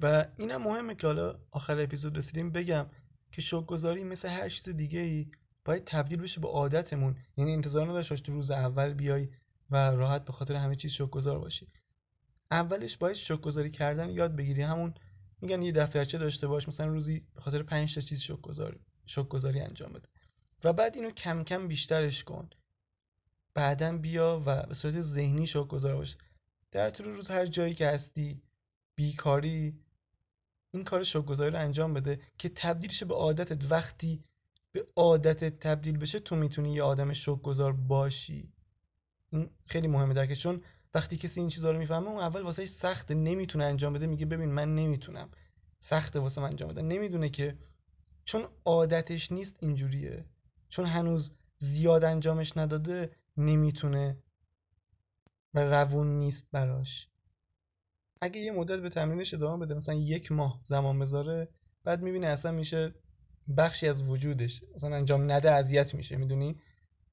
و 0.00 0.26
اینم 0.38 0.62
مهمه 0.62 0.94
که 0.94 1.06
حالا 1.06 1.38
آخر 1.50 1.80
اپیزود 1.80 2.18
رسیدیم 2.18 2.52
بگم 2.52 2.86
که 3.32 3.40
شکرگزاری 3.40 4.04
مثل 4.04 4.28
هر 4.28 4.48
چیز 4.48 4.68
دیگه 4.68 5.00
ای 5.00 5.30
باید 5.64 5.84
تبدیل 5.84 6.20
بشه 6.20 6.40
به 6.40 6.48
عادتمون. 6.48 7.16
یعنی 7.36 7.52
انتظار 7.52 7.86
نداشته 7.86 8.16
تو 8.16 8.32
روز 8.32 8.50
اول 8.50 8.94
بیای 8.94 9.28
و 9.70 9.76
راحت 9.90 10.24
به 10.24 10.32
خاطر 10.32 10.54
همه 10.54 10.76
چیز 10.76 10.90
شکرگزار 10.90 11.38
باشی. 11.38 11.68
اولش 12.50 12.96
باید 12.96 13.16
شکرگزاری 13.16 13.70
کردن 13.70 14.10
یاد 14.10 14.36
بگیری. 14.36 14.62
همون 14.62 14.94
میگن 15.40 15.62
یه 15.62 15.72
دفترچه 15.72 16.18
داشته 16.18 16.46
باش 16.46 16.68
مثلا 16.68 16.86
روزی 16.86 17.26
به 17.34 17.40
خاطر 17.40 17.62
5 17.62 17.94
تا 17.94 18.00
چیز 18.00 18.20
شکرگزاری 18.20 18.80
شکرگزاری 19.06 19.60
انجام 19.60 19.92
بده. 19.92 20.08
و 20.64 20.72
بعد 20.72 20.96
اینو 20.96 21.10
کم 21.10 21.44
کم 21.44 21.68
بیشترش 21.68 22.24
کن. 22.24 22.50
بعدا 23.54 23.98
بیا 23.98 24.42
و 24.46 24.62
به 24.62 24.74
صورت 24.74 25.00
ذهنی 25.00 25.46
شکرگزار 25.46 25.94
باش. 25.94 26.16
در 26.70 26.90
طول 26.90 27.06
روز 27.06 27.30
هر 27.30 27.46
جایی 27.46 27.74
که 27.74 27.86
هستی 27.86 28.42
بیکاری 28.94 29.80
این 30.70 30.84
کار 30.84 31.04
شکرگزاری 31.04 31.50
رو 31.50 31.58
انجام 31.58 31.94
بده 31.94 32.20
که 32.38 32.48
تبدیل 32.48 32.90
شه 32.90 33.04
به 33.04 33.14
عادتت. 33.14 33.70
وقتی 33.70 34.24
به 34.72 34.86
عادتت 34.96 35.60
تبدیل 35.60 35.98
بشه 35.98 36.20
تو 36.20 36.36
می‌تونی 36.36 36.72
یه 36.72 36.82
آدم 36.82 37.12
شکرگزار 37.12 37.72
باشی. 37.72 38.52
این 39.30 39.50
خیلی 39.66 39.86
مهمه 39.86 40.14
درکه 40.14 40.36
چون 40.36 40.62
وقتی 40.94 41.16
کسی 41.16 41.40
این 41.40 41.48
چیزا 41.48 41.70
رو 41.70 41.78
می‌فهمه 41.78 42.08
اون 42.08 42.18
اول 42.18 42.42
واسه 42.42 42.66
سخته 42.66 43.14
نمی‌تونه 43.14 43.64
انجام 43.64 43.92
بده 43.92 44.06
میگه 44.06 44.26
ببین 44.26 44.48
من 44.48 44.74
نمی‌تونم. 44.74 45.30
سخته 45.78 46.18
واسه 46.18 46.40
من 46.40 46.48
انجام 46.48 46.70
بده. 46.70 46.82
نمی‌دونه 46.82 47.28
که 47.28 47.58
چون 48.24 48.48
عادتش 48.64 49.32
نیست 49.32 49.56
اینجوریه 49.60 50.24
چون 50.68 50.86
هنوز 50.86 51.34
زیاد 51.58 52.04
انجامش 52.04 52.56
نداده 52.56 53.16
نمی‌تونه 53.36 54.22
و 55.54 55.60
روون 55.60 56.06
نیست 56.06 56.48
براش. 56.52 57.08
اگه 58.20 58.40
یه 58.40 58.52
مدت 58.52 58.80
به 58.80 58.88
تمرینش 58.88 59.34
ادامه 59.34 59.66
بده 59.66 59.74
مثلا 59.74 59.94
یک 59.94 60.32
ماه 60.32 60.60
زمان 60.64 60.98
بذاره 60.98 61.48
بعد 61.84 62.02
می‌بینه 62.02 62.26
اصلا 62.26 62.52
میشه 62.52 62.94
بخشی 63.56 63.88
از 63.88 64.08
وجودش 64.08 64.64
اصلا 64.74 64.96
انجام 64.96 65.32
نده 65.32 65.50
اذیت 65.50 65.94
میشه 65.94 66.16
می‌دونی؟ 66.16 66.60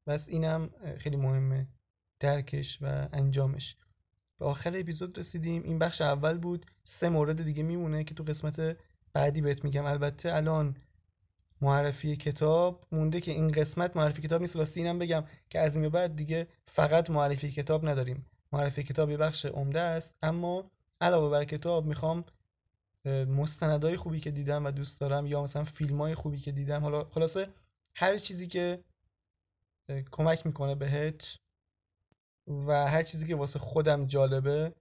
بس 0.07 0.29
اینم 0.29 0.69
خیلی 0.97 1.15
مهمه. 1.15 1.67
درکش 2.19 2.79
و 2.81 3.07
انجامش. 3.13 3.75
به 4.39 4.45
آخر 4.45 4.77
اپیزود 4.77 5.19
رسیدیم. 5.19 5.63
این 5.63 5.79
بخش 5.79 6.01
اول 6.01 6.37
بود. 6.37 6.65
سه 6.83 7.09
مورد 7.09 7.43
دیگه 7.43 7.63
میمونه 7.63 8.03
که 8.03 8.13
تو 8.13 8.23
قسمت 8.23 8.77
بعدی 9.13 9.41
بهت 9.41 9.63
میگم. 9.63 9.85
البته 9.85 10.35
الان 10.35 10.75
معرفی 11.61 12.15
کتاب 12.15 12.85
مونده 12.91 13.21
که 13.21 13.31
این 13.31 13.51
قسمت 13.51 13.97
معرفی 13.97 14.21
کتاب 14.21 14.41
نیست. 14.41 14.55
راستی 14.55 14.79
اینم 14.79 14.99
بگم 14.99 15.23
که 15.49 15.59
از 15.59 15.75
این 15.75 15.89
بعد 15.89 16.15
دیگه 16.15 16.47
فقط 16.65 17.09
معرفی 17.09 17.51
کتاب 17.51 17.89
نداریم. 17.89 18.25
معرفی 18.51 18.83
کتاب 18.83 19.09
یه 19.09 19.17
بخش 19.17 19.45
عمده 19.45 19.79
است. 19.79 20.15
اما 20.23 20.71
علاوه 21.01 21.29
بر 21.29 21.43
کتاب 21.43 21.85
می‌خوام 21.85 22.25
مستندای 23.27 23.97
خوبی 23.97 24.19
که 24.19 24.31
دیدم 24.31 24.65
و 24.65 24.71
دوست 24.71 24.99
دارم 24.99 25.25
یا 25.25 25.43
مثلا 25.43 25.63
فیلم 25.63 26.01
های 26.01 26.15
خوبی 26.15 26.37
که 26.37 26.51
دیدم. 26.51 26.81
حالا 26.81 27.03
خلاصه 27.03 27.47
هر 27.95 28.17
چیزی 28.17 28.47
که 28.47 28.83
کمک 30.11 30.45
می‌کنه 30.45 30.75
بهت 30.75 31.39
و 32.47 32.87
هر 32.87 33.03
چیزی 33.03 33.27
که 33.27 33.35
واسه 33.35 33.59
خودم 33.59 34.05
جالبه 34.05 34.73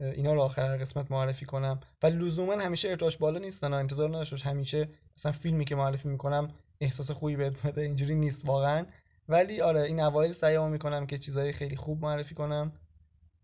اینا 0.00 0.32
رو 0.32 0.40
آخر 0.40 0.76
قسمت 0.76 1.10
معرفی 1.10 1.46
کنم. 1.46 1.80
و 2.02 2.06
لزوما 2.06 2.52
همیشه 2.52 2.88
ارتاش 2.88 3.16
بالا 3.16 3.38
نیستن 3.38 3.72
انتظار 3.72 4.08
نداشت 4.08 4.46
همیشه 4.46 4.88
مثلا 5.16 5.32
فیلمی 5.32 5.64
که 5.64 5.74
معرفی 5.74 6.08
می‌کنم 6.08 6.48
احساس 6.80 7.10
خوبی 7.10 7.36
بهت 7.36 7.62
بده 7.66 7.80
اینجوری 7.80 8.14
نیست 8.14 8.44
واقعا. 8.44 8.86
ولی 9.28 9.60
آره 9.60 9.80
این 9.80 10.00
اوایل 10.00 10.32
سعیمو 10.32 10.68
می‌کنم 10.68 11.06
که 11.06 11.18
چیزهای 11.18 11.52
خیلی 11.52 11.76
خوب 11.76 12.02
معرفی 12.02 12.34
کنم 12.34 12.72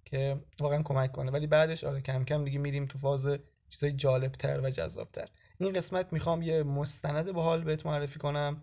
که 0.04 0.40
واقعا 0.60 0.82
کمک 0.82 1.12
کنه. 1.12 1.30
ولی 1.30 1.46
بعدش 1.46 1.84
آره 1.84 2.00
کم 2.00 2.24
کم 2.24 2.44
دیگه 2.44 2.58
میریم 2.58 2.86
تو 2.86 2.98
فاز 2.98 3.26
چیزای 3.68 3.92
جالبتر 3.92 4.60
و 4.60 4.70
جذابتر. 4.70 5.28
این 5.58 5.72
قسمت 5.72 6.12
می‌خوام 6.12 6.42
یه 6.42 6.62
مستند 6.62 7.32
باحال 7.32 7.64
بهت 7.64 7.86
معرفی 7.86 8.18
کنم 8.18 8.62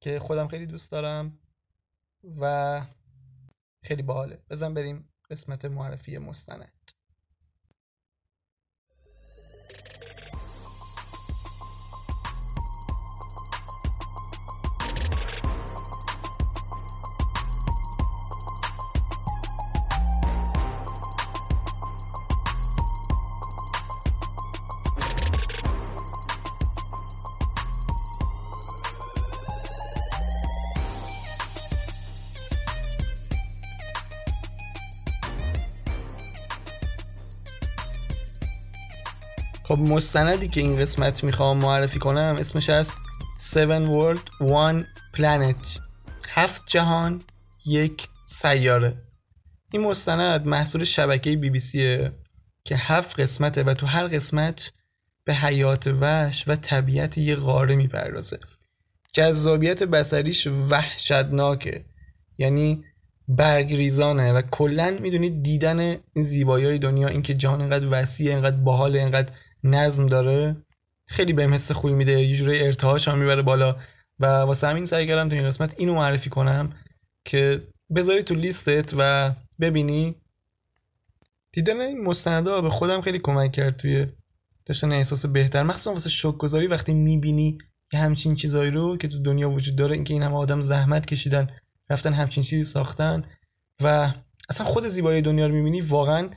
که 0.00 0.18
خودم 0.18 0.48
خیلی 0.48 0.66
دوست 0.66 0.92
دارم 0.92 1.38
و 2.40 2.82
خیلی 3.86 4.02
باحاله. 4.02 4.42
بزن 4.50 4.74
بریم 4.74 5.08
قسمت 5.30 5.64
معرفی 5.64 6.18
مستند. 6.18 6.92
خب 39.68 39.78
مستندی 39.78 40.48
که 40.48 40.60
این 40.60 40.80
قسمت 40.80 41.24
می‌خوام 41.24 41.58
معرفی 41.58 41.98
کنم 41.98 42.36
اسمش 42.38 42.70
هست 42.70 42.92
Seven 43.38 43.88
World 43.88 44.46
One 44.48 44.84
Planet. 45.16 45.80
هفت 46.28 46.62
جهان 46.66 47.22
یک 47.66 48.08
سیاره. 48.26 49.02
این 49.72 49.82
مستند 49.82 50.46
محصول 50.46 50.84
شبکه 50.84 51.36
بی 51.36 51.50
بی 51.50 51.60
سیه 51.60 52.12
که 52.64 52.76
هفت 52.76 53.20
قسمته 53.20 53.62
و 53.62 53.74
تو 53.74 53.86
هر 53.86 54.06
قسمت 54.06 54.72
به 55.24 55.34
حیات 55.34 55.86
وحش 55.86 56.48
و 56.48 56.56
طبیعت 56.56 57.18
یه 57.18 57.36
قاره 57.36 57.74
می‌پردازه. 57.74 58.38
جذابیت 59.12 59.82
بسریش 59.82 60.46
وحشتناکه. 60.46 61.84
یعنی 62.38 62.84
برگریزانه 63.28 64.32
و 64.32 64.42
کلا 64.42 64.98
می‌دونید 65.00 65.42
دیدن 65.42 65.80
این 65.80 66.24
زیبایی 66.24 66.78
دنیا 66.78 67.08
اینکه 67.08 67.34
جهان 67.34 67.60
اینقدر 67.60 67.88
وسیع 67.90 68.30
اینقدر 68.30 68.56
باحال 68.56 68.96
اینقدر 68.96 69.32
نظم 69.64 70.06
داره. 70.06 70.56
خیلی 71.06 71.32
بهم 71.32 71.54
حس 71.54 71.72
خوبی 71.72 71.94
میده. 71.94 72.12
یه 72.12 72.36
جوری 72.36 72.60
ارتعاش 72.60 73.08
هم 73.08 73.18
می‌بره 73.18 73.42
بالا. 73.42 73.76
و 74.20 74.26
واسه 74.26 74.66
همین 74.66 74.84
سعی 74.84 75.06
کردم 75.06 75.28
تو 75.28 75.36
این 75.36 75.46
قسمت 75.46 75.74
اینو 75.78 75.94
معرفی 75.94 76.30
کنم 76.30 76.72
که 77.24 77.62
بذاری 77.94 78.22
تو 78.22 78.34
لیستت 78.34 78.94
و 78.98 79.32
ببینی. 79.60 80.14
دیدن 81.52 81.80
این 81.80 82.04
مستندا 82.04 82.60
به 82.60 82.70
خودم 82.70 83.00
خیلی 83.00 83.18
کمک 83.18 83.52
کرد 83.52 83.76
توی 83.76 84.06
داشتن 84.66 84.92
احساس 84.92 85.26
بهتر. 85.26 85.62
مخصوصا 85.62 85.92
واسه 85.92 86.08
شوک 86.08 86.38
گذاری 86.38 86.66
وقتی 86.66 86.94
می‌بینی 86.94 87.58
یه 87.92 88.00
همچین 88.00 88.34
چیزایی 88.34 88.70
رو 88.70 88.96
که 88.96 89.08
تو 89.08 89.22
دنیا 89.22 89.50
وجود 89.50 89.76
داره 89.76 89.94
اینکه 89.94 90.14
این 90.14 90.22
همه 90.22 90.36
آدم 90.36 90.60
زحمت 90.60 91.06
کشیدن 91.06 91.50
رفتن 91.90 92.12
همچین 92.12 92.42
چیزی 92.42 92.64
ساختن 92.64 93.24
و 93.82 94.12
اصلا 94.48 94.66
خود 94.66 94.88
زیبایی 94.88 95.22
دنیا 95.22 95.46
رو 95.46 95.54
می‌بینی 95.54 95.80
واقعا 95.80 96.28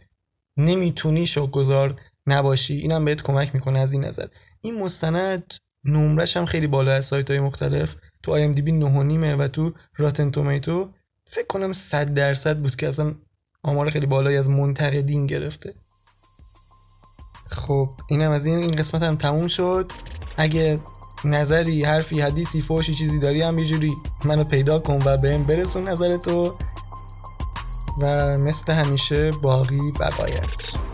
نمی‌تونی 0.58 1.28
شوک 1.28 1.52
گذار 1.52 2.02
نباشی 2.32 2.74
اینم 2.74 3.06
بهت 3.06 3.22
کمک 3.22 3.56
می‌کنه 3.56 3.80
از 3.80 3.92
این 3.92 4.06
نظر. 4.06 4.28
این 4.62 4.84
مستند 4.84 5.54
نمرش 5.86 6.38
هم 6.38 6.46
خیلی 6.46 6.68
بالا 6.68 6.92
از 6.92 7.06
سایت 7.06 7.32
های 7.32 7.40
مختلف. 7.40 7.96
تو 8.24 8.32
آی 8.32 8.44
ام 8.44 8.54
دی 8.54 8.62
بی 8.62 8.72
نیمه 8.72 9.36
و 9.36 9.48
تو 9.48 9.74
راتن 9.98 10.32
تومیتو. 10.32 10.90
فکر 11.26 11.48
کنم 11.48 11.74
100 11.74 12.14
درصد 12.14 12.58
بود 12.58 12.76
که 12.76 12.88
اصلا 12.88 13.16
آمار 13.64 13.90
خیلی 13.90 14.06
بالایی 14.06 14.38
از 14.38 14.50
منتقدین 14.50 15.28
گرفته. 15.28 15.74
خب 17.48 17.90
اینم 18.10 18.32
از 18.32 18.46
این 18.46 18.58
این 18.58 18.76
قسمت 18.76 19.04
هم 19.04 19.16
تموم 19.16 19.48
شد. 19.48 19.92
اگه 20.38 20.80
نظری 21.26 21.84
حرفی 21.84 22.22
حدیثی 22.22 22.62
فوشی 22.62 22.96
چیزی 22.96 23.20
داری 23.20 23.42
هم 23.42 23.60
یه 23.60 23.92
منو 24.26 24.44
پیدا 24.44 24.80
کن 24.80 25.02
و 25.06 25.18
بهم 25.18 25.44
برسون 25.44 25.90
نظرتو. 25.90 26.58
و 28.02 28.38
مثل 28.38 28.74
همیشه 28.74 29.32
باقی 29.32 29.92
بقایت. 30.00 30.89